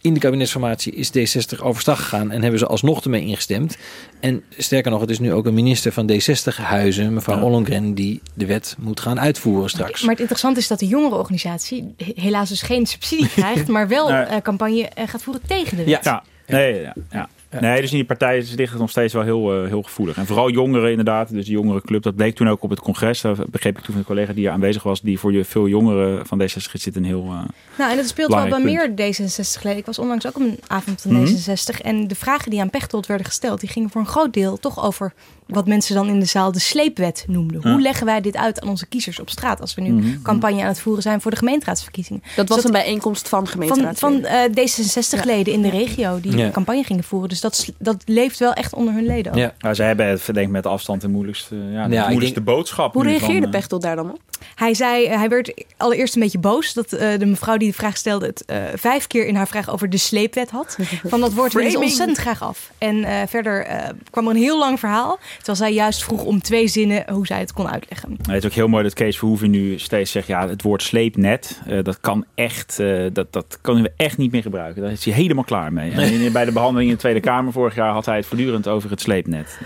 [0.00, 3.76] in de kabinetsformatie is D60 overstag gegaan en hebben ze alsnog ermee ingestemd.
[4.20, 8.46] En sterker nog, het is nu ook een minister van D60-huizen, mevrouw Ollongren, die de
[8.46, 10.00] wet moet gaan uitvoeren straks.
[10.00, 14.22] Maar het interessante is dat de jongerenorganisatie helaas dus geen subsidie krijgt, maar wel Nee.
[14.22, 16.04] eh, campagne eh, gaat voeren tegen de wet.
[16.04, 17.28] Ja, nee, ja, ja.
[17.60, 20.16] Nee, dus in die partij is- ligt het nog steeds wel heel, eh, heel gevoelig.
[20.16, 22.02] En vooral jongeren inderdaad, dus de jongerenclub.
[22.02, 23.20] Dat bleek toen ook op het congres.
[23.20, 25.00] Daar begreep ik toen van een collega die hier aanwezig was.
[25.00, 27.22] Die voor je veel jongeren van D66 zit een heel...
[27.22, 27.38] eh,
[27.78, 29.78] Nou, en het speelt wel bij meer D66-leden.
[29.78, 31.24] Ik was onlangs ook op een avond van Mhm.
[31.26, 31.80] D66.
[31.82, 34.84] En de vragen die aan Pechtold werden gesteld, die gingen voor een groot deel toch
[34.84, 35.12] over
[35.46, 37.60] wat mensen dan in de zaal de sleepwet noemden.
[37.64, 37.70] Ja.
[37.72, 40.22] Hoe leggen wij dit uit aan onze kiezers op straat als we nu Mhm.
[40.22, 42.22] campagne aan het voeren zijn voor de gemeenteraadsverkiezingen?
[42.36, 44.20] Dat was Dus een bijeenkomst van van, gemeenteraadsleden.
[44.22, 46.50] van eh, D66-leden in de regio die Ja.
[46.50, 47.28] campagne gingen voeren.
[47.28, 49.32] Dus dat, dat leeft wel echt onder hun leden.
[49.32, 49.38] ook.
[49.38, 49.54] Ja.
[49.58, 52.92] Nou, zij hebben het denk ik met afstand de moeilijkste, ja, de moeilijkste denk- boodschap.
[52.92, 54.20] Hoe reageerde van, eh, Pechtold daar dan op?
[54.54, 57.74] Hij zei, eh, hij werd allereerst een beetje boos dat eh, de mevrouw die de
[57.74, 60.76] vraag stelde het eh, vijf keer in haar vraag over de sleepwet had.
[61.04, 62.70] Van dat woord willen ze ontzettend graag af.
[62.78, 66.42] En eh, verder eh, kwam er een heel lang verhaal, terwijl zij juist vroeg om
[66.42, 68.08] twee zinnen hoe zij het kon uitleggen.
[68.08, 70.26] Nou, Het is ook heel mooi dat Kees Verhoeven nu steeds zegt...
[70.26, 72.78] ja, het woord sleepnet, eh, dat kan echt...
[72.78, 74.82] eh, dat, dat kunnen we echt niet meer gebruiken.
[74.82, 75.90] Daar is hij helemaal klaar mee.
[75.90, 77.92] En in- bij de behandeling in de Tweede Kamer vorig jaar...
[77.92, 79.58] had hij het voortdurend over het sleepnet.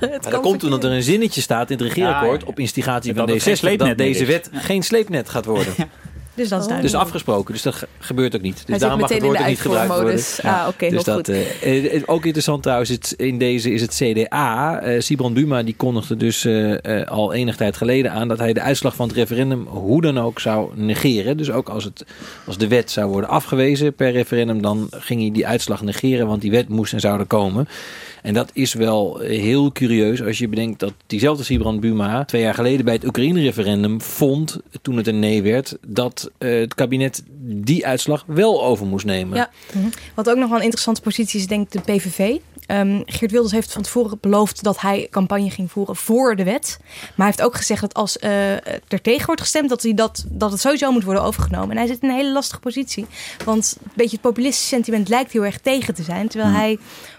[0.00, 3.34] Maar dat komt omdat er een zinnetje staat in het regeerakkoord op instigatie Dat van
[3.34, 5.74] het geen D60 dat sleepnet meer deze wet geen sleepnet gaat worden.
[6.36, 8.54] Dus dat is Dus afgesproken, dus dat ge- gebeurt ook niet.
[8.56, 10.20] Dus Hij zit daarom mag het woord ook niet gebruikt worden.
[10.42, 11.28] Ah, oké, dus dat, goed.
[11.28, 14.80] eh, eh, ook interessant trouwens, het, in deze is het CDA.
[14.80, 18.52] eh Sibron Buma die kondigde dus eh, eh, al enig tijd geleden aan dat hij
[18.52, 21.36] de uitslag van het referendum hoe dan ook zou negeren.
[21.36, 22.04] Dus ook als, het,
[22.46, 26.40] als de wet zou worden afgewezen per referendum, dan ging hij die uitslag negeren, want
[26.40, 27.68] die wet moest en zou er komen.
[28.22, 32.54] En dat is wel heel curieus als je bedenkt dat diezelfde Sibrand Buma twee jaar
[32.54, 37.86] geleden bij het Oekraïne-referendum vond, toen het een nee werd, dat eh, het kabinet die
[37.86, 39.36] uitslag wel over moest nemen.
[39.36, 39.50] Ja.
[40.14, 42.36] Wat ook nog wel een interessante positie is, denk ik, de PVV.
[42.66, 46.76] Ehm, Geert Wilders heeft van tevoren beloofd dat hij campagne ging voeren voor de wet.
[46.80, 48.52] Maar hij heeft ook gezegd dat als eh,
[48.88, 51.70] er tegen wordt gestemd, dat, hij dat, dat het sowieso moet worden overgenomen.
[51.70, 53.06] En hij zit in een hele lastige positie.
[53.44, 56.28] Want een beetje het populistische sentiment lijkt heel erg tegen te zijn.
[56.28, 56.60] Terwijl Hmm.
[56.60, 56.78] hij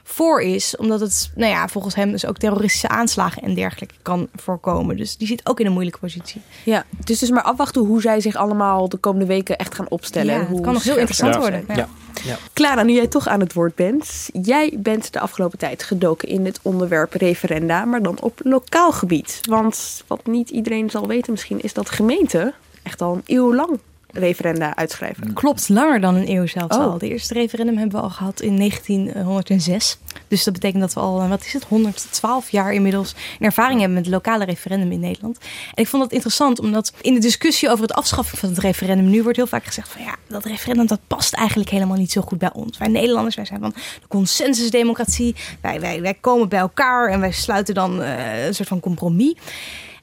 [0.10, 4.28] voor is, omdat het, nou ja, volgens hem dus ook terroristische aanslagen en dergelijke kan
[4.36, 4.98] voorkomen.
[4.98, 6.42] Dus die zit ook in een moeilijke positie.
[6.64, 9.90] Ja, het is dus maar afwachten hoe zij zich allemaal de komende weken echt gaan
[9.90, 10.34] opstellen.
[10.34, 11.66] Ja, en het hoe kan nog heel interessant worden.
[11.68, 11.88] Ja.
[12.24, 12.38] Ja.
[12.54, 14.30] Clara, nu jij toch aan het woord bent.
[14.42, 19.40] Jij bent de afgelopen tijd gedoken in het onderwerp referenda, maar dan op lokaal gebied.
[19.50, 23.80] Want wat niet iedereen zal weten misschien, is dat gemeenten echt al een eeuw lang
[24.12, 25.34] referenda uitschrijven.
[25.34, 26.84] Klopt, langer dan een eeuw zelfs Oh.
[26.84, 26.98] al.
[26.98, 29.98] De eerste referendum hebben we al gehad in 1906.
[30.28, 33.80] Dus dat betekent dat we al, eh, wat is het, 112 jaar inmiddels een ervaring
[33.80, 35.38] hebben met het lokale referendum in Nederland.
[35.76, 39.10] En ik vond dat interessant, omdat in de discussie over het afschaffen van het referendum
[39.10, 42.22] nu wordt heel vaak gezegd van ja, dat referendum dat past eigenlijk helemaal niet zo
[42.22, 42.78] goed bij ons.
[42.78, 45.36] Wij Nederlanders, wij zijn van de consensusdemocratie.
[45.62, 49.34] Wij, wij, wij komen bij elkaar en wij sluiten dan eh, een soort van compromis.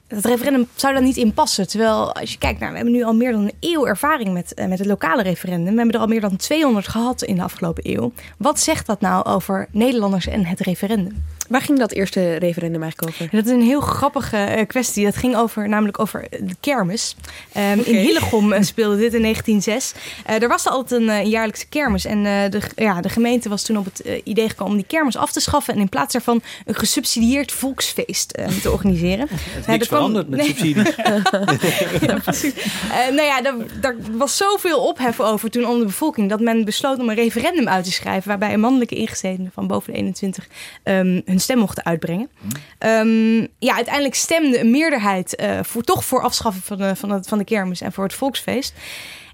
[0.07, 1.67] Dat referendum zou daar niet in passen.
[1.67, 4.53] Terwijl als je kijkt naar, we hebben nu al meer dan een eeuw ervaring met,
[4.53, 5.71] eh, met het lokale referendum.
[5.71, 8.11] We hebben er al meer dan 200 gehad in de afgelopen eeuw.
[8.37, 11.23] Wat zegt dat nou over Nederlanders en het referendum?
[11.49, 13.35] Waar ging dat eerste referendum eigenlijk over?
[13.35, 15.05] Dat is een heel grappige eh, kwestie.
[15.05, 17.15] Dat ging over, namelijk over de kermis.
[17.51, 17.79] Ehm.
[17.79, 19.93] In Hillegom eh, speelde dit in 1906.
[20.25, 22.05] Eh, er was altijd een, een jaarlijkse kermis.
[22.05, 25.17] En eh, de, ja, de gemeente was toen op het idee gekomen om die kermis
[25.17, 25.73] af te schaffen.
[25.73, 29.27] En in plaats daarvan een gesubsidieerd volksfeest te organiseren.
[29.29, 30.47] Het Ja, niks kwam- veranderd met Nee.
[30.47, 30.95] subsidies.
[32.07, 32.53] ja, precies.
[32.53, 36.65] Eh, nou ja, daar, daar was zoveel ophef over toen onder de bevolking dat men
[36.65, 40.47] besloot om een referendum uit te schrijven waarbij een mannelijke ingezetenen van boven de 21
[40.83, 42.29] ehm, hun stem mochten uitbrengen.
[42.77, 47.37] Ehm, ja, uiteindelijk stemde een meerderheid eh, voor, toch voor afschaffen van van, het, van
[47.37, 48.73] de kermis en voor het volksfeest.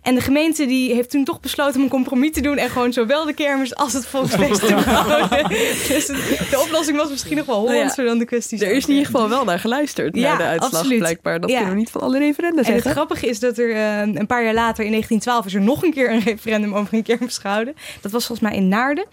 [0.02, 2.94] En de gemeente die heeft toen toch besloten om een compromis te doen en gewoon
[2.94, 5.50] zowel de kermis als het volksfeest te behouden.
[5.88, 6.06] dus
[6.50, 8.66] de oplossing was misschien nog wel Hollandser dan de kwestie.
[8.66, 11.00] Er is in ieder geval wel naar geluisterd, naar de uitslag absoluut.
[11.00, 11.40] blijkbaar.
[11.40, 11.56] Dat Ja.
[11.56, 12.84] kunnen we niet van alle referenda En zeggen.
[12.84, 15.84] het grappige is dat er eh, een paar jaar later, in 1912, is er nog
[15.84, 17.76] een keer een referendum over een kermis gehouden.
[18.02, 19.06] Dat was volgens mij in Naarden.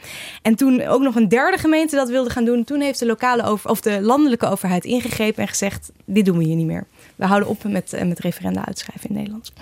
[0.42, 2.64] En toen ook nog een derde gemeente dat wilde gaan doen.
[2.64, 6.44] Toen heeft de lokale over, of de landelijke overheid ingegrepen en gezegd: dit doen we
[6.44, 6.86] hier niet meer.
[7.16, 9.52] We houden op met, eh, met referenda uitschrijven in Nederland.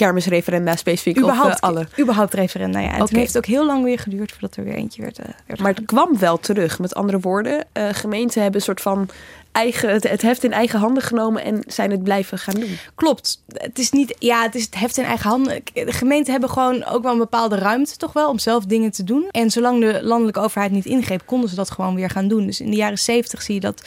[0.00, 1.86] Kermisreferenda specifiek Überhaupt, of eh, alle?
[1.98, 2.92] überhaupt referenda, ja.
[2.92, 5.24] En toen heeft het ook heel lang weer geduurd voordat er weer eentje werd, eh,
[5.46, 6.78] werd Maar het kwam wel terug.
[6.78, 9.08] Met andere woorden, eh, gemeenten hebben een soort van
[9.52, 12.78] eigen, het, het heft in eigen handen genomen en zijn het blijven gaan doen.
[12.94, 13.42] Klopt.
[13.52, 15.62] Het is niet, ja, het is het heft in eigen handen.
[15.72, 19.04] De gemeenten hebben gewoon ook wel een bepaalde ruimte, toch wel, om zelf dingen te
[19.04, 19.28] doen.
[19.30, 22.46] En zolang de landelijke overheid niet ingreep, konden ze dat gewoon weer gaan doen.
[22.46, 23.82] Dus in de jaren zeventig zie je dat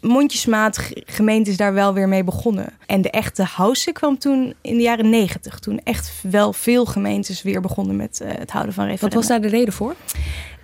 [0.00, 2.68] mondjesmaat ge- gemeentes daar wel weer mee begonnen.
[2.86, 5.58] En de echte house kwam toen in de jaren negentig.
[5.58, 9.16] Toen echt wel veel gemeentes weer begonnen met eh, het houden van Wat referenda.
[9.18, 9.94] was daar de reden voor?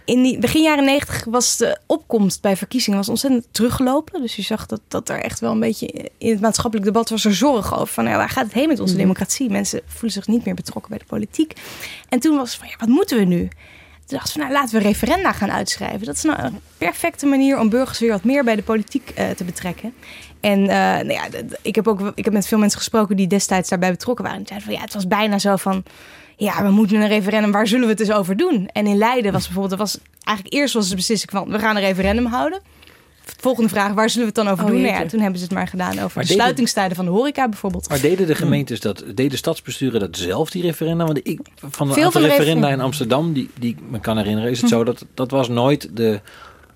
[0.04, 4.20] In die begin jaren negentig was de opkomst bij verkiezingen was ontzettend teruggelopen.
[4.20, 7.24] Dus je zag dat, dat er echt wel een beetje in het maatschappelijk debat was
[7.24, 7.94] er zorg over.
[7.94, 9.02] Van ja, waar gaat het heen met onze Mhm.
[9.02, 9.50] democratie?
[9.50, 11.52] Mensen voelen zich niet meer betrokken bij de politiek.
[12.08, 13.48] En toen was van ja, wat moeten we nu?
[14.06, 16.06] Toen dachten we, nou laten we referenda gaan uitschrijven.
[16.06, 19.30] Dat is nou een perfecte manier om burgers weer wat meer bij de politiek eh,
[19.30, 19.94] te betrekken.
[20.40, 21.26] En eh, nou ja,
[21.62, 24.38] ik heb ook ik heb met veel mensen gesproken die destijds daarbij betrokken waren.
[24.38, 25.82] Die zeiden van ja, het was bijna zo van.
[26.36, 28.68] Ja, we moeten een referendum, waar zullen we het eens over doen?
[28.72, 31.76] En in Leiden was bijvoorbeeld, er was eigenlijk eerst was de beslissing van we gaan
[31.76, 32.60] een referendum houden.
[33.24, 34.80] Volgende vraag, waar zullen we het dan over Oh, doen?
[34.82, 37.10] Nou ja, toen hebben ze het maar gedaan over Maar de deden- sluitingstijden van de
[37.10, 37.88] horeca bijvoorbeeld.
[37.88, 41.04] Maar deden de gemeentes dat, deden stadsbesturen dat zelf, die referenda?
[41.04, 44.50] Want ik, van aantal de referenda refer- in Amsterdam, die, die ik me kan herinneren,
[44.50, 46.20] is het zo dat dat was nooit de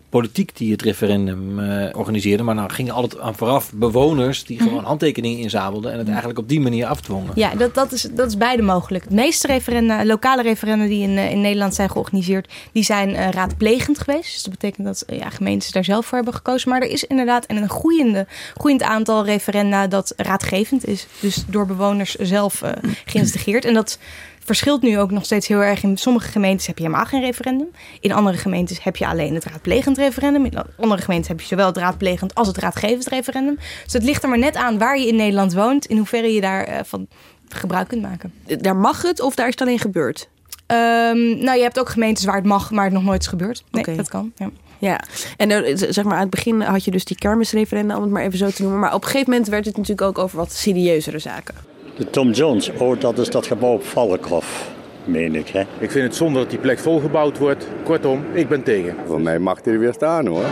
[0.08, 2.42] politiek die het referendum eh, organiseerde.
[2.42, 6.48] Maar nou gingen altijd aan vooraf bewoners die gewoon handtekeningen inzamelden en het eigenlijk op
[6.48, 7.32] die manier afdwongen.
[7.34, 9.08] Ja, dat, dat, is, dat is beide mogelijk.
[9.08, 13.30] De meeste referenda, lokale referenda die in, eh, in Nederland zijn georganiseerd, die zijn eh,
[13.30, 14.32] raadplegend geweest.
[14.32, 16.70] Dus dat betekent dat ja, gemeentes daar zelf voor hebben gekozen.
[16.70, 21.06] Maar er is inderdaad een groeiende, groeiend aantal referenda dat raadgevend is.
[21.20, 22.72] Dus door bewoners zelf eh
[23.04, 23.64] geïnstigeerd.
[23.64, 23.98] En dat
[24.46, 25.82] verschilt nu ook nog steeds heel erg.
[25.82, 27.68] In sommige gemeentes heb je helemaal geen referendum.
[28.00, 30.44] In andere gemeentes heb je alleen het raadplegend referendum.
[30.44, 33.58] In andere gemeentes heb je zowel het raadplegend als het raadgevend referendum.
[33.84, 35.86] Dus het ligt er maar net aan waar je in Nederland woont.
[35.86, 37.06] In hoeverre je daar eh, van
[37.48, 38.32] gebruik kunt maken.
[38.58, 40.28] Daar mag het of daar is het alleen gebeurd?
[40.66, 43.64] Ehm, nou, je hebt ook gemeentes waar het mag, maar het nog nooit is gebeurd.
[43.70, 43.96] Nee, Oké.
[43.96, 44.32] dat kan.
[44.36, 44.50] Ja.
[44.78, 45.00] Ja,
[45.36, 48.22] en eh, zeg maar aan het begin had je dus die kermisreferenda, om het maar
[48.22, 48.80] even zo te noemen.
[48.80, 51.54] Maar op een gegeven moment werd het natuurlijk ook over wat serieuzere zaken.
[51.96, 54.70] De Tom Jones, oh dat is dat gebouw op Valkhof,
[55.04, 55.60] meen ik hè.
[55.78, 57.66] Ik vind het zonde dat die plek volgebouwd wordt.
[57.84, 58.94] Kortom, ik ben tegen.
[59.06, 60.44] Voor mij mag hij er weer staan hoor.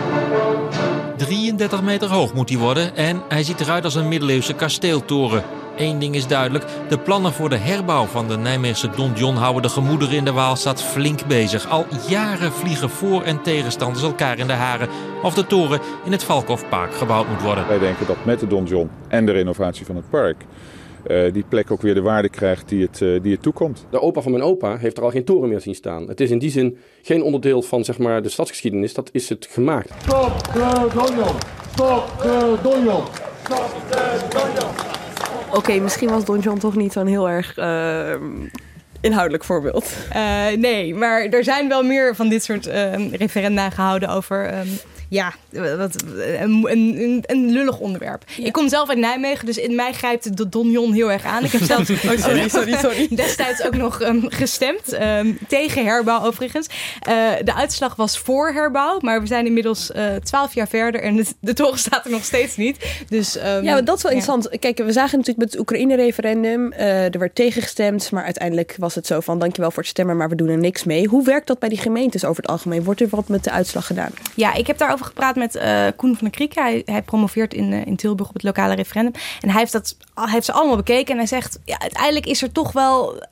[1.16, 5.42] 33 meter hoog moet hij worden en hij ziet eruit als een middeleeuwse kasteeltoren.
[5.76, 9.62] Eén ding is duidelijk, de plannen voor de herbouw van de Nijmeegse Don John houden
[9.62, 11.68] de gemoederen in de Waalstad flink bezig.
[11.68, 14.88] Al jaren vliegen voor- en tegenstanders elkaar in de haren
[15.22, 17.68] of de toren in het Valkhofpark gebouwd moet worden.
[17.68, 20.44] Wij denken dat met de Don John en de renovatie van het park...
[21.06, 23.86] eh, die plek ook weer de waarde krijgt die het, eh, die het toekomt.
[23.90, 26.08] De opa van mijn opa heeft er al geen toren meer zien staan.
[26.08, 29.48] Het is in die zin geen onderdeel van zeg maar, de stadsgeschiedenis, dat is het
[29.50, 29.90] gemaakt.
[30.02, 31.34] Stop de Donjon!
[31.72, 33.02] Stop de Donjon!
[33.44, 34.70] Stop de Donjon!
[35.54, 38.14] Oké, misschien was Don John toch niet zo'n heel erg eh,
[39.00, 39.92] inhoudelijk voorbeeld.
[40.10, 44.44] Eh, nee, maar er zijn wel meer van dit soort ehm, referenda gehouden over.
[44.46, 44.66] ehm,
[45.08, 45.34] ja,
[45.76, 46.02] wat,
[46.40, 48.24] een, een, een lullig onderwerp.
[48.36, 51.44] Ik kom zelf uit Nijmegen, dus in mij grijpt de Donjon heel erg aan.
[51.44, 53.08] Ik heb zelf Oh, sorry, sorry, sorry.
[53.16, 54.92] destijds ook nog ehm, gestemd.
[54.92, 56.66] ehm, tegen herbouw overigens.
[57.02, 57.14] Eh,
[57.44, 61.24] de uitslag was voor herbouw, maar we zijn inmiddels eh, twaalf jaar verder en de,
[61.40, 63.04] de toren staat er nog steeds niet.
[63.08, 64.18] Dus, ehm, Ja, maar dat is wel ja.
[64.18, 64.58] interessant.
[64.58, 69.06] Kijk, we zagen natuurlijk met het Oekraïne-referendum, eh, er werd tegengestemd, maar uiteindelijk was het
[69.06, 71.06] zo van dankjewel voor het stemmen, maar we doen er niks mee.
[71.06, 72.84] Hoe werkt dat bij die gemeentes over het algemeen?
[72.84, 74.10] Wordt er wat met de uitslag gedaan?
[74.34, 76.54] Ja, ik heb daarover gepraat met eh, Koen van der Kriek.
[76.54, 79.12] Hij, hij promoveert in, eh, in Tilburg op het lokale referendum.
[79.40, 81.12] En hij heeft, dat, heeft ze allemaal bekeken.
[81.12, 83.18] En hij zegt, ja, uiteindelijk is er toch wel...
[83.18, 83.28] eh,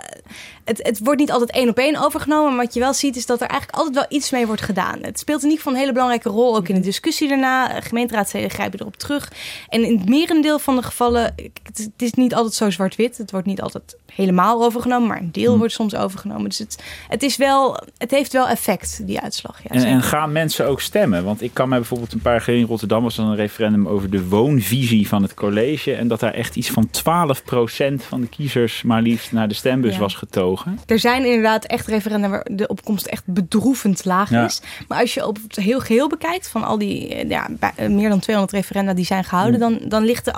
[0.64, 2.54] het, het wordt niet altijd één op één overgenomen.
[2.54, 4.98] Maar wat je wel ziet is dat er eigenlijk altijd wel iets mee wordt gedaan.
[5.02, 6.56] Het speelt in ieder geval een hele belangrijke rol.
[6.56, 7.80] Ook in de discussie daarna.
[7.80, 9.32] Gemeenteraadsleden grijpen erop terug.
[9.68, 11.22] En in het merendeel van de gevallen...
[11.62, 13.18] Het, het is niet altijd zo zwart-wit.
[13.18, 15.08] Het wordt niet altijd helemaal overgenomen.
[15.08, 16.48] Maar een deel wordt soms overgenomen.
[16.48, 19.62] Dus het, het, is wel, het heeft wel effect, die uitslag.
[19.62, 21.24] Ja, En, en gaan mensen ook stemmen?
[21.24, 24.10] Want ik kan mij bijvoorbeeld een paar geleden in Rotterdam was er een referendum over
[24.10, 25.94] de woonvisie van het college.
[25.94, 29.94] En dat daar echt iets van 12% van de kiezers maar liefst naar de stembus
[29.94, 30.00] Ja.
[30.00, 30.78] was getogen.
[30.86, 34.44] Er zijn inderdaad echt referenda waar de opkomst echt bedroevend laag Ja.
[34.44, 34.60] is.
[34.88, 38.08] Maar als je op het heel geheel bekijkt, van al die eh, ja, eh, meer
[38.08, 40.34] dan 200 referenda die zijn gehouden, dan, dan ligt de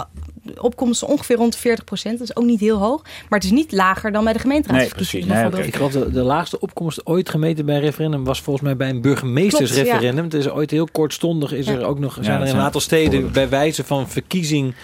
[0.61, 2.19] opkomst ongeveer rond de 40 procent.
[2.19, 3.03] Dat is ook niet heel hoog.
[3.03, 5.67] Maar het is niet lager dan bij de gemeenteraadsverkiezingen bijvoorbeeld.
[5.67, 8.89] Ik geloof de, de laagste opkomst ooit gemeten bij een referendum was volgens mij bij
[8.91, 10.15] een burgemeestersreferendum.
[10.29, 11.53] Klopt, Het is ooit heel kortstondig.
[11.53, 11.73] Is Ja.
[11.73, 14.75] er ook nog, Ja, zijn er een aantal steden bij wijze van verkiezing.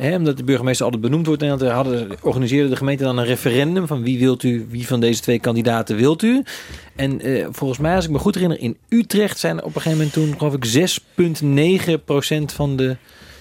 [0.00, 1.42] Omdat de burgemeester altijd benoemd wordt.
[1.42, 5.00] En dat hadden, organiseerde de gemeente dan een referendum van wie wilt u, wie van
[5.00, 6.42] deze twee kandidaten wilt u.
[6.96, 9.80] En eh, volgens mij, als ik me goed herinner, in Utrecht zijn er op een
[9.80, 11.00] gegeven moment toen, geloof ik,
[12.48, 12.96] 6,9% van de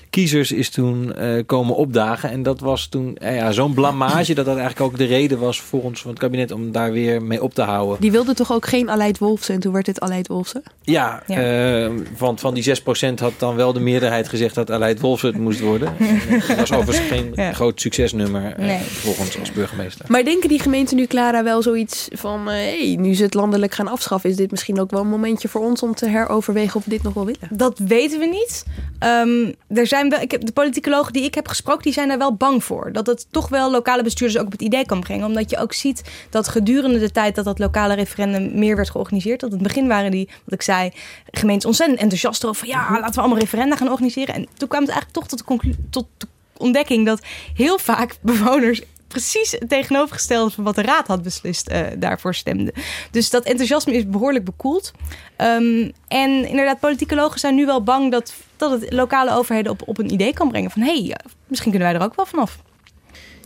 [0.10, 2.30] kiezers is toen eh, komen opdagen.
[2.30, 5.62] En dat was toen eh, ja, zo'n blamage dat dat eigenlijk ook de reden was
[5.62, 8.02] volgens het kabinet om daar weer mee op te houden.
[8.02, 10.64] Die wilde toch ook geen Aleid Wolfsen en toen werd het Aleid Wolfsen?
[10.82, 15.30] Ja, eh, want van die 6% had dan wel de meerderheid gezegd dat Aleid Wolfsen
[15.30, 15.94] het moest worden.
[16.28, 17.54] En dat was overigens geen Ja.
[17.54, 18.80] groot succesnummer Nee.
[18.80, 20.06] volgens als burgemeester.
[20.08, 22.48] Maar denken die gemeenten nu, Clara, wel zoiets van...
[22.48, 22.54] hé,
[22.88, 24.30] hey, nu ze het landelijk gaan afschaffen...
[24.30, 27.04] is dit misschien ook wel een momentje voor ons om te heroverwegen of we dit
[27.04, 27.48] nog wel willen?
[27.50, 28.66] Dat weten we niet.
[29.00, 32.18] Ehm, er zijn wel, ik heb, de politicologen die ik heb gesproken, die zijn daar
[32.18, 32.92] wel bang voor.
[32.92, 35.26] Dat het toch wel lokale bestuurders ook op het idee kan brengen.
[35.26, 39.40] Omdat je ook ziet dat gedurende de tijd dat dat lokale referendum meer werd georganiseerd.
[39.40, 40.92] Dat in het begin waren die, wat ik zei,
[41.32, 42.60] gemeentes ontzettend enthousiast over.
[42.60, 44.36] van, Ja, laten we allemaal referenda gaan organiseren.
[44.36, 47.22] En toen kwam het eigenlijk toch tot de, tot de ontdekking dat
[47.54, 52.74] heel vaak bewoners precies het tegenovergestelde van wat de raad had beslist eh, daarvoor stemden.
[53.12, 54.92] Dus dat enthousiasme is behoorlijk bekoeld.
[55.36, 59.98] Ehm, en inderdaad, politicologen zijn nu wel bang dat, dat het lokale overheden op, op
[59.98, 61.18] een idee kan brengen van hé, hey,
[61.48, 62.60] misschien kunnen wij er ook wel vanaf.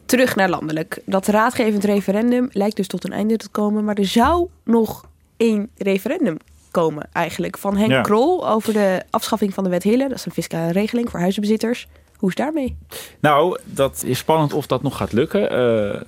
[0.06, 1.02] Terug naar landelijk.
[1.06, 3.84] Dat raadgevend referendum lijkt dus tot een einde te komen.
[3.84, 5.06] Maar er zou nog
[5.38, 6.38] één referendum
[6.72, 7.58] komen eigenlijk.
[7.58, 8.02] Van Henk Ja.
[8.02, 10.08] Krol over de afschaffing van de wet Hille.
[10.08, 11.88] Dat is een fiscale regeling voor huizenbezitters.
[12.22, 12.76] Hoe is daarmee?
[13.20, 15.50] Nou, dat is spannend of dat nog gaat lukken.
[15.50, 16.02] Eh,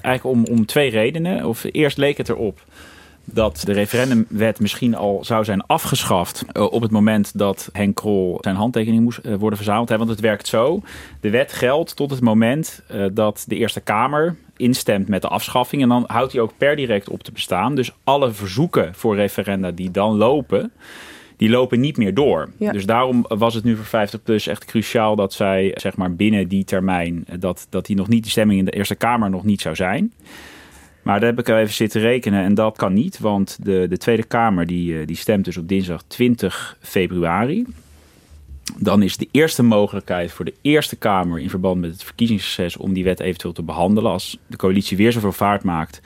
[0.00, 1.46] eigenlijk om, om twee redenen.
[1.46, 2.62] Of eerst leek het erop
[3.24, 8.38] dat de referendumwet misschien al zou zijn afgeschaft eh, op het moment dat Henk Krol
[8.40, 9.88] zijn handtekening moest eh, worden verzameld.
[9.88, 10.82] Want het werkt zo.
[11.20, 15.82] De wet geldt tot het moment dat de Eerste Kamer instemt met de afschaffing.
[15.82, 17.74] En dan houdt hij ook per direct op te bestaan.
[17.74, 20.72] Dus alle verzoeken voor referenda die dan lopen,
[21.36, 22.50] die lopen niet meer door.
[22.56, 22.72] Ja.
[22.72, 26.48] Dus daarom was het nu voor 50 plus echt cruciaal dat zij zeg maar binnen
[26.48, 29.44] die termijn eh, dat, dat die nog niet de stemming in de Eerste Kamer nog
[29.44, 30.12] niet zou zijn.
[31.02, 34.24] Maar daar heb ik even zitten rekenen en dat kan niet, want de, de Tweede
[34.24, 37.64] Kamer die, eh, die stemt dus op dinsdag 20 februari.
[38.78, 42.92] Dan is de eerste mogelijkheid voor de Eerste Kamer in verband met het verkiezingsproces om
[42.92, 46.00] die wet eventueel te behandelen als de coalitie weer zoveel vaart maakt.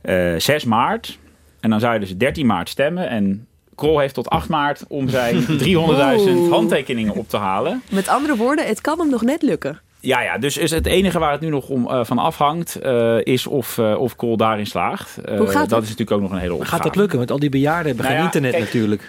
[0.00, 1.18] eh 6 maart.
[1.60, 3.46] En dan zou je dus 13 maart stemmen en
[3.80, 6.50] Krol heeft tot 8 maart om zijn 300.000 Oeh.
[6.50, 7.82] handtekeningen op te halen.
[7.90, 9.80] Met andere woorden, het kan hem nog net lukken.
[10.00, 13.16] Ja, ja, dus is het enige waar het nu nog om, eh, van afhangt, eh,
[13.22, 15.18] is of, eh of Krol daarin slaagt.
[15.24, 15.82] Eh, Hoe gaat dat het?
[15.82, 16.70] is natuurlijk ook nog een hele opgave.
[16.70, 17.18] Gaat dat lukken?
[17.18, 19.08] Want al die bejaarden hebben Nou geen ja, internet kijk, natuurlijk.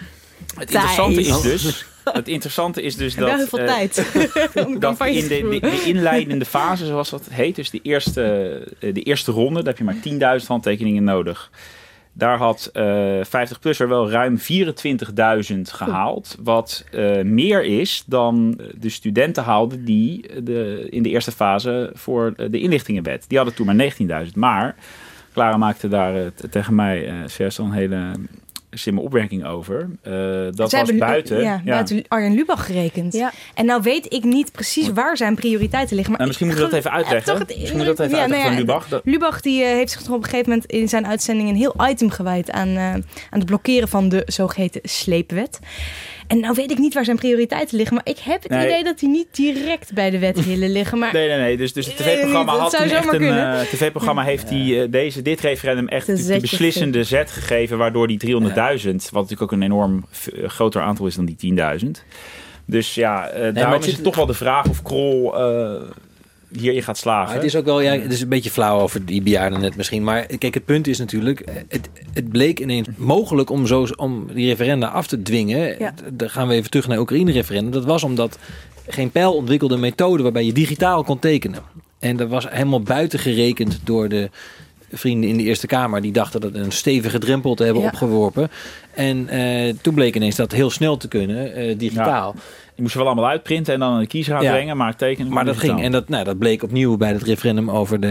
[0.55, 3.95] Het interessante is dus, het interessante is dus dat, heel veel tijd.
[4.79, 8.21] dat in de, de, inleidende fase, zoals dat heet, dus de eerste,
[8.79, 11.49] de eerste ronde, daar heb je maar 10.000 handtekeningen nodig.
[12.13, 14.43] Daar had eh 50PLUS er wel ruim 24.000
[15.61, 16.37] gehaald.
[16.43, 22.33] Wat eh, meer is dan de studenten haalden die de, in de eerste fase voor
[22.35, 23.25] de inlichtingenwet.
[23.27, 24.33] Die hadden toen maar 19.000.
[24.33, 24.75] Maar
[25.33, 28.11] Clara maakte daar eh, tegen mij eh al een hele
[28.71, 29.89] slimme opmerking over.
[30.01, 30.11] Eh,
[30.51, 31.37] dat Zij was hebben- buiten.
[31.41, 31.71] Ja, ja.
[31.71, 33.23] buiten Arjen Lubach gerekend.
[33.53, 36.15] En nou weet ik niet precies waar zijn prioriteiten liggen.
[36.15, 37.31] Maar Nou, misschien moeten we dat even uitleggen.
[37.31, 38.89] toch het- Misschien moeten we dat even Ja, uitleggen nou van Lubach.
[38.89, 41.55] Dat- Lubach die, eh, heeft zich toch op een gegeven moment in zijn uitzending een
[41.55, 45.59] heel item gewijd aan, eh, aan het blokkeren van de zogeheten sleepwet.
[46.31, 48.65] En nou weet ik niet waar zijn prioriteiten liggen, maar ik heb het Nee.
[48.67, 50.99] idee dat die niet direct bij de wethillen liggen.
[50.99, 51.57] Maar Nee, nee, nee.
[51.57, 53.21] Dus, dus het Nee, tv-programma had echt een...
[53.23, 57.77] eh, Het tv-programma heeft die, eh, deze, dit referendum echt Een de, beslissende zet gegeven...
[57.77, 61.85] waardoor die 300.000, wat natuurlijk ook een enorm eh, groter aantal is dan die 10.000...
[62.65, 65.37] Dus ja, eh daarom maar het is zit- het toch wel de vraag of Krol
[65.39, 65.81] eh,
[66.59, 67.25] hierin gaat slagen.
[67.25, 69.75] Maar het is ook wel, ja, het is een beetje flauw over die bejaarden net
[69.75, 70.03] misschien.
[70.03, 74.47] Maar kijk, het punt is natuurlijk, het, het bleek ineens mogelijk om, zo, om die
[74.47, 75.75] referenda af te dwingen.
[75.79, 75.93] Ja.
[76.13, 77.71] Dan gaan we even terug naar Oekraïne-referendum.
[77.71, 78.37] Dat was omdat
[78.87, 81.59] geen pijl ontwikkelde methode waarbij je digitaal kon tekenen.
[81.99, 84.29] En dat was helemaal buiten gerekend door de
[84.91, 86.01] vrienden in de Eerste Kamer.
[86.01, 87.87] Die dachten dat een stevige drempel te hebben Ja.
[87.87, 88.49] opgeworpen.
[88.93, 92.35] En eh, toen bleek ineens dat heel snel te kunnen, eh, digitaal.
[92.81, 94.51] Die moesten wel allemaal uitprinten en dan aan de kiezer Ja.
[94.51, 95.33] brengen, maar tekenen.
[95.33, 95.81] Maar dat ging.
[95.81, 98.07] En dat, nou, dat bleek opnieuw bij het referendum over de,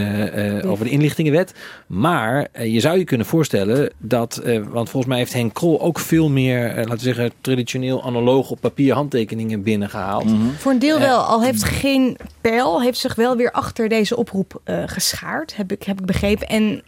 [0.63, 1.55] eh, over de inlichtingenwet.
[1.87, 4.37] Maar eh, je zou je kunnen voorstellen dat.
[4.37, 8.51] eh, want volgens mij heeft Henk Krol ook veel meer, laten we zeggen, traditioneel analoog
[8.51, 10.25] op papier handtekeningen binnengehaald.
[10.25, 10.49] Mhm.
[10.59, 14.61] Voor een deel wel, al heeft geen pijl, heeft zich wel weer achter deze oproep
[14.65, 16.49] eh, geschaard, heb ik, heb ik begrepen.
[16.49, 16.83] En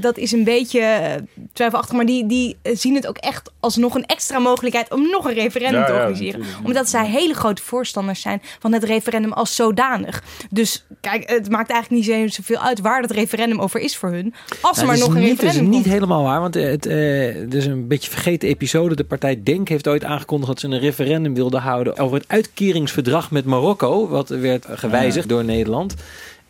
[0.00, 3.76] dat is een beetje eh, twijfelachtig, maar die, die eh, zien het ook echt als
[3.76, 6.40] nog een extra mogelijkheid om nog een referendum Ja, te organiseren.
[6.64, 10.22] Omdat zij hele grote voorstanders zijn van het referendum als zodanig.
[10.50, 14.10] Dus kijk, het maakt eigenlijk niet zo- zoveel uit waar het referendum over is voor
[14.10, 14.34] hun.
[14.60, 16.40] Als er Nou, maar dat nog is een niet, dat is referendum niet helemaal waar,
[16.40, 18.96] want het, eh, het is een beetje vergeten episode.
[18.96, 23.30] De partij Denk heeft ooit aangekondigd dat ze een referendum wilden houden over het uitkeringsverdrag
[23.30, 25.94] met Marokko, wat werd gewijzigd door Nederland.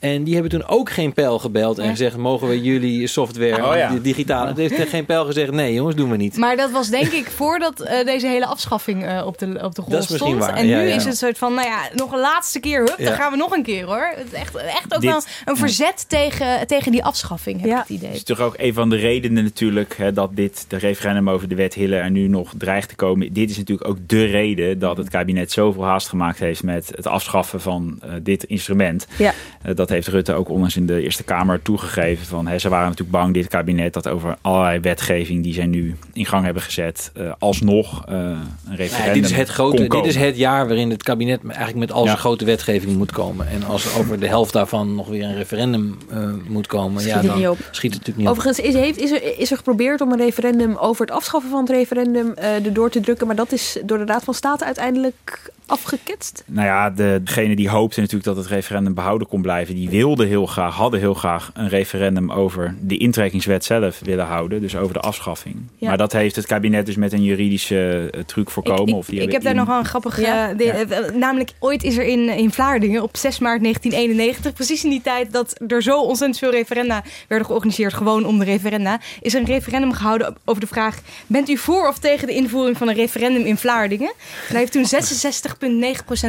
[0.00, 3.76] En die hebben toen ook geen pijl gebeld en gezegd: mogen we jullie software, Oh
[3.76, 3.88] ja.
[3.90, 4.48] di- digitale.
[4.48, 6.36] Het heeft geen pijl gezegd: nee, jongens, doen we niet.
[6.36, 9.82] Maar dat was denk ik voordat eh, deze hele afschaffing eh, op, de, op de
[9.82, 10.44] grond Dat is misschien stond.
[10.44, 10.94] waar, En ja, nu ja.
[10.94, 12.78] is het soort van, nou ja, nog een laatste keer.
[12.80, 13.04] Hup, Ja.
[13.04, 14.12] dan gaan we nog een keer hoor.
[14.16, 17.76] Het is echt, echt ook Dit- wel een verzet tegen, tegen die afschaffing, heb ik
[17.76, 18.08] het idee.
[18.08, 21.48] Het is toch ook een van de redenen natuurlijk hè, dat dit de referendum over
[21.48, 23.32] de wet Hille er nu nog dreigt te komen.
[23.32, 27.06] Dit is natuurlijk ook de reden dat het kabinet zoveel haast gemaakt heeft met het
[27.06, 29.06] afschaffen van eh, dit instrument.
[29.18, 29.32] Ja.
[29.74, 32.26] Dat heeft Rutte ook onlangs in de Eerste Kamer toegegeven.
[32.26, 35.96] Van, hè, ze waren natuurlijk bang, dit kabinet, dat over allerlei wetgeving die zij nu
[36.12, 39.86] in gang hebben gezet, eh, alsnog eh, een referendum Nee, dit is het grote.
[39.86, 42.20] kon Dit is het jaar waarin het kabinet eigenlijk met al zijn Ja.
[42.20, 43.48] grote wetgeving moet komen.
[43.48, 46.18] En als over de helft daarvan nog weer een referendum eh,
[46.48, 47.58] moet komen, Schiet ja, het dan niet op.
[47.70, 48.32] schiet het natuurlijk niet op.
[48.32, 51.60] Overigens is, heeft, is, er, is er geprobeerd om een referendum over het afschaffen van
[51.60, 53.26] het referendum eh erdoor te drukken.
[53.26, 56.42] Maar dat is door de Raad van State uiteindelijk afgeketst.
[56.46, 60.26] Nou ja, de- degene die hoopte natuurlijk dat het referendum behouden kon blijven, die wilden
[60.26, 64.60] heel graag, hadden heel graag een referendum over de intrekkingswet zelf willen houden.
[64.60, 65.56] Dus over de afschaffing.
[65.76, 65.88] Ja.
[65.88, 68.94] Maar dat heeft het kabinet dus met een juridische eh, truc voorkomen.
[68.94, 70.18] of die Ik heb daar nog wel een grappig...
[70.18, 74.52] eh, de- eh, namelijk, ooit is er in, in Vlaardingen op 6 maart 1991...
[74.52, 77.94] precies in die tijd dat er zo ontzettend veel referenda werden georganiseerd...
[77.94, 79.00] gewoon om de referenda...
[79.20, 80.98] is er een referendum gehouden over de vraag...
[81.26, 84.08] bent u voor of tegen de invoering van een referendum in Vlaardingen?
[84.08, 84.84] En daar heeft toen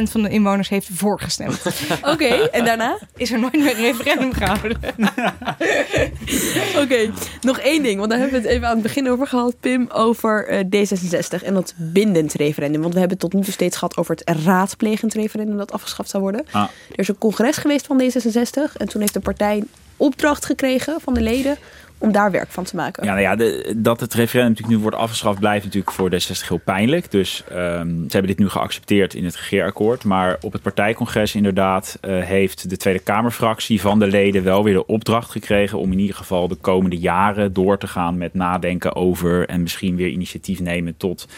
[0.06, 1.62] 66,9% van de inwoners heeft voorgestemd.
[2.12, 2.98] Oké, en daarna?
[3.16, 4.76] Is er nooit meer een referendum gehouden.
[6.82, 7.98] Oké, nog één ding.
[7.98, 9.88] Want daar hebben we het even aan het begin over gehad, Pim.
[9.92, 12.80] Over eh, D66 en dat bindend referendum.
[12.80, 16.10] Want we hebben het tot nu toe steeds gehad over het raadplegend referendum dat afgeschaft
[16.10, 16.44] zou worden.
[16.50, 16.62] Ah.
[16.62, 18.76] Er is een congres geweest van D66.
[18.76, 21.58] En toen heeft de partij een opdracht gekregen van de leden
[22.02, 23.04] om daar werk van te maken.
[23.04, 26.48] Ja, nou ja, de- dat het referendum natuurlijk nu wordt afgeschaft blijft natuurlijk voor D66
[26.48, 27.10] heel pijnlijk.
[27.10, 30.04] Dus ehm, ze hebben dit nu geaccepteerd in het regeerakkoord.
[30.04, 34.74] Maar op het partijcongres inderdaad eh, heeft de Tweede Kamerfractie van de leden wel weer
[34.74, 38.94] de opdracht gekregen om in ieder geval de komende jaren door te gaan met nadenken
[38.96, 41.28] over en misschien weer initiatief nemen tot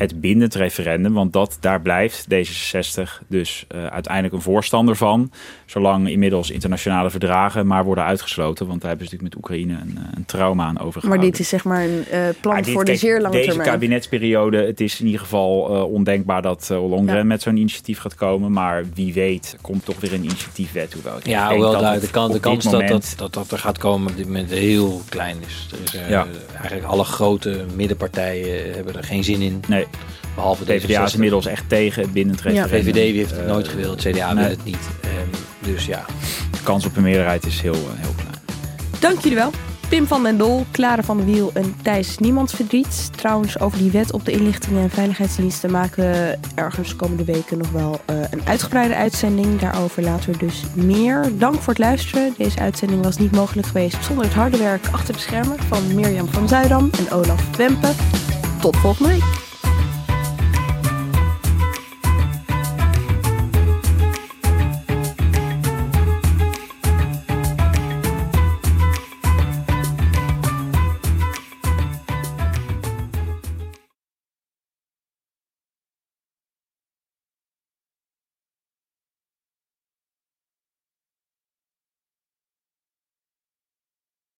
[0.00, 1.12] het bindend referendum.
[1.12, 5.32] Want dat, daar blijft D66 dus eh, uiteindelijk een voorstander van.
[5.66, 8.66] Zolang inmiddels internationale verdragen maar worden uitgesloten.
[8.66, 11.08] Want daar hebben ze natuurlijk met Oekraïne een, eh, een trauma aan overgehouden.
[11.20, 13.34] Maar dit is zeg maar een eh, plan Maar dit- voor de kijk, zeer lange
[13.34, 13.68] deze termijn.
[13.70, 17.24] kabinetsperiode, het is in ieder geval eh, ondenkbaar dat uh, Ollongren Ja.
[17.24, 18.52] met zo'n initiatief gaat komen.
[18.52, 20.92] Maar wie weet komt toch weer een initiatiefwet.
[20.92, 23.50] Hoewel ik Ja, denk hoewel dat daar de, kan, kans dat, moment- dat, dat dat
[23.50, 25.68] er gaat komen op dit moment heel klein is.
[25.72, 26.26] Er is Ja.
[26.56, 29.60] Eigenlijk alle grote middenpartijen hebben er geen zin in.
[29.68, 29.86] Nee.
[30.34, 31.14] Behalve De PvdA is D66.
[31.14, 32.82] inmiddels echt tegen het bindend referendum.
[32.82, 34.42] VVD heeft het Eh, nooit gewild, CDA nee.
[34.44, 34.88] wil het niet.
[35.00, 36.04] Ehm, dus ja.
[36.50, 38.34] De kans op een meerderheid is heel, eh, heel klein.
[38.98, 39.50] Dank jullie wel.
[39.88, 43.10] Pim van den Dol, Clara van der Wiel en Thijs Niemands Verdriet.
[43.16, 47.70] Trouwens, over die wet op de inlichtingen en veiligheidsdiensten maken we ergens komende weken nog
[47.70, 49.60] wel eh, een uitgebreide uitzending.
[49.60, 51.30] Daarover later dus meer.
[51.38, 52.34] Dank voor het luisteren.
[52.36, 56.28] Deze uitzending was niet mogelijk geweest zonder het harde werk achter de schermen van Mirjam
[56.28, 57.90] van Zuidam en Olaf Wempe.
[58.60, 59.39] Tot volgende week.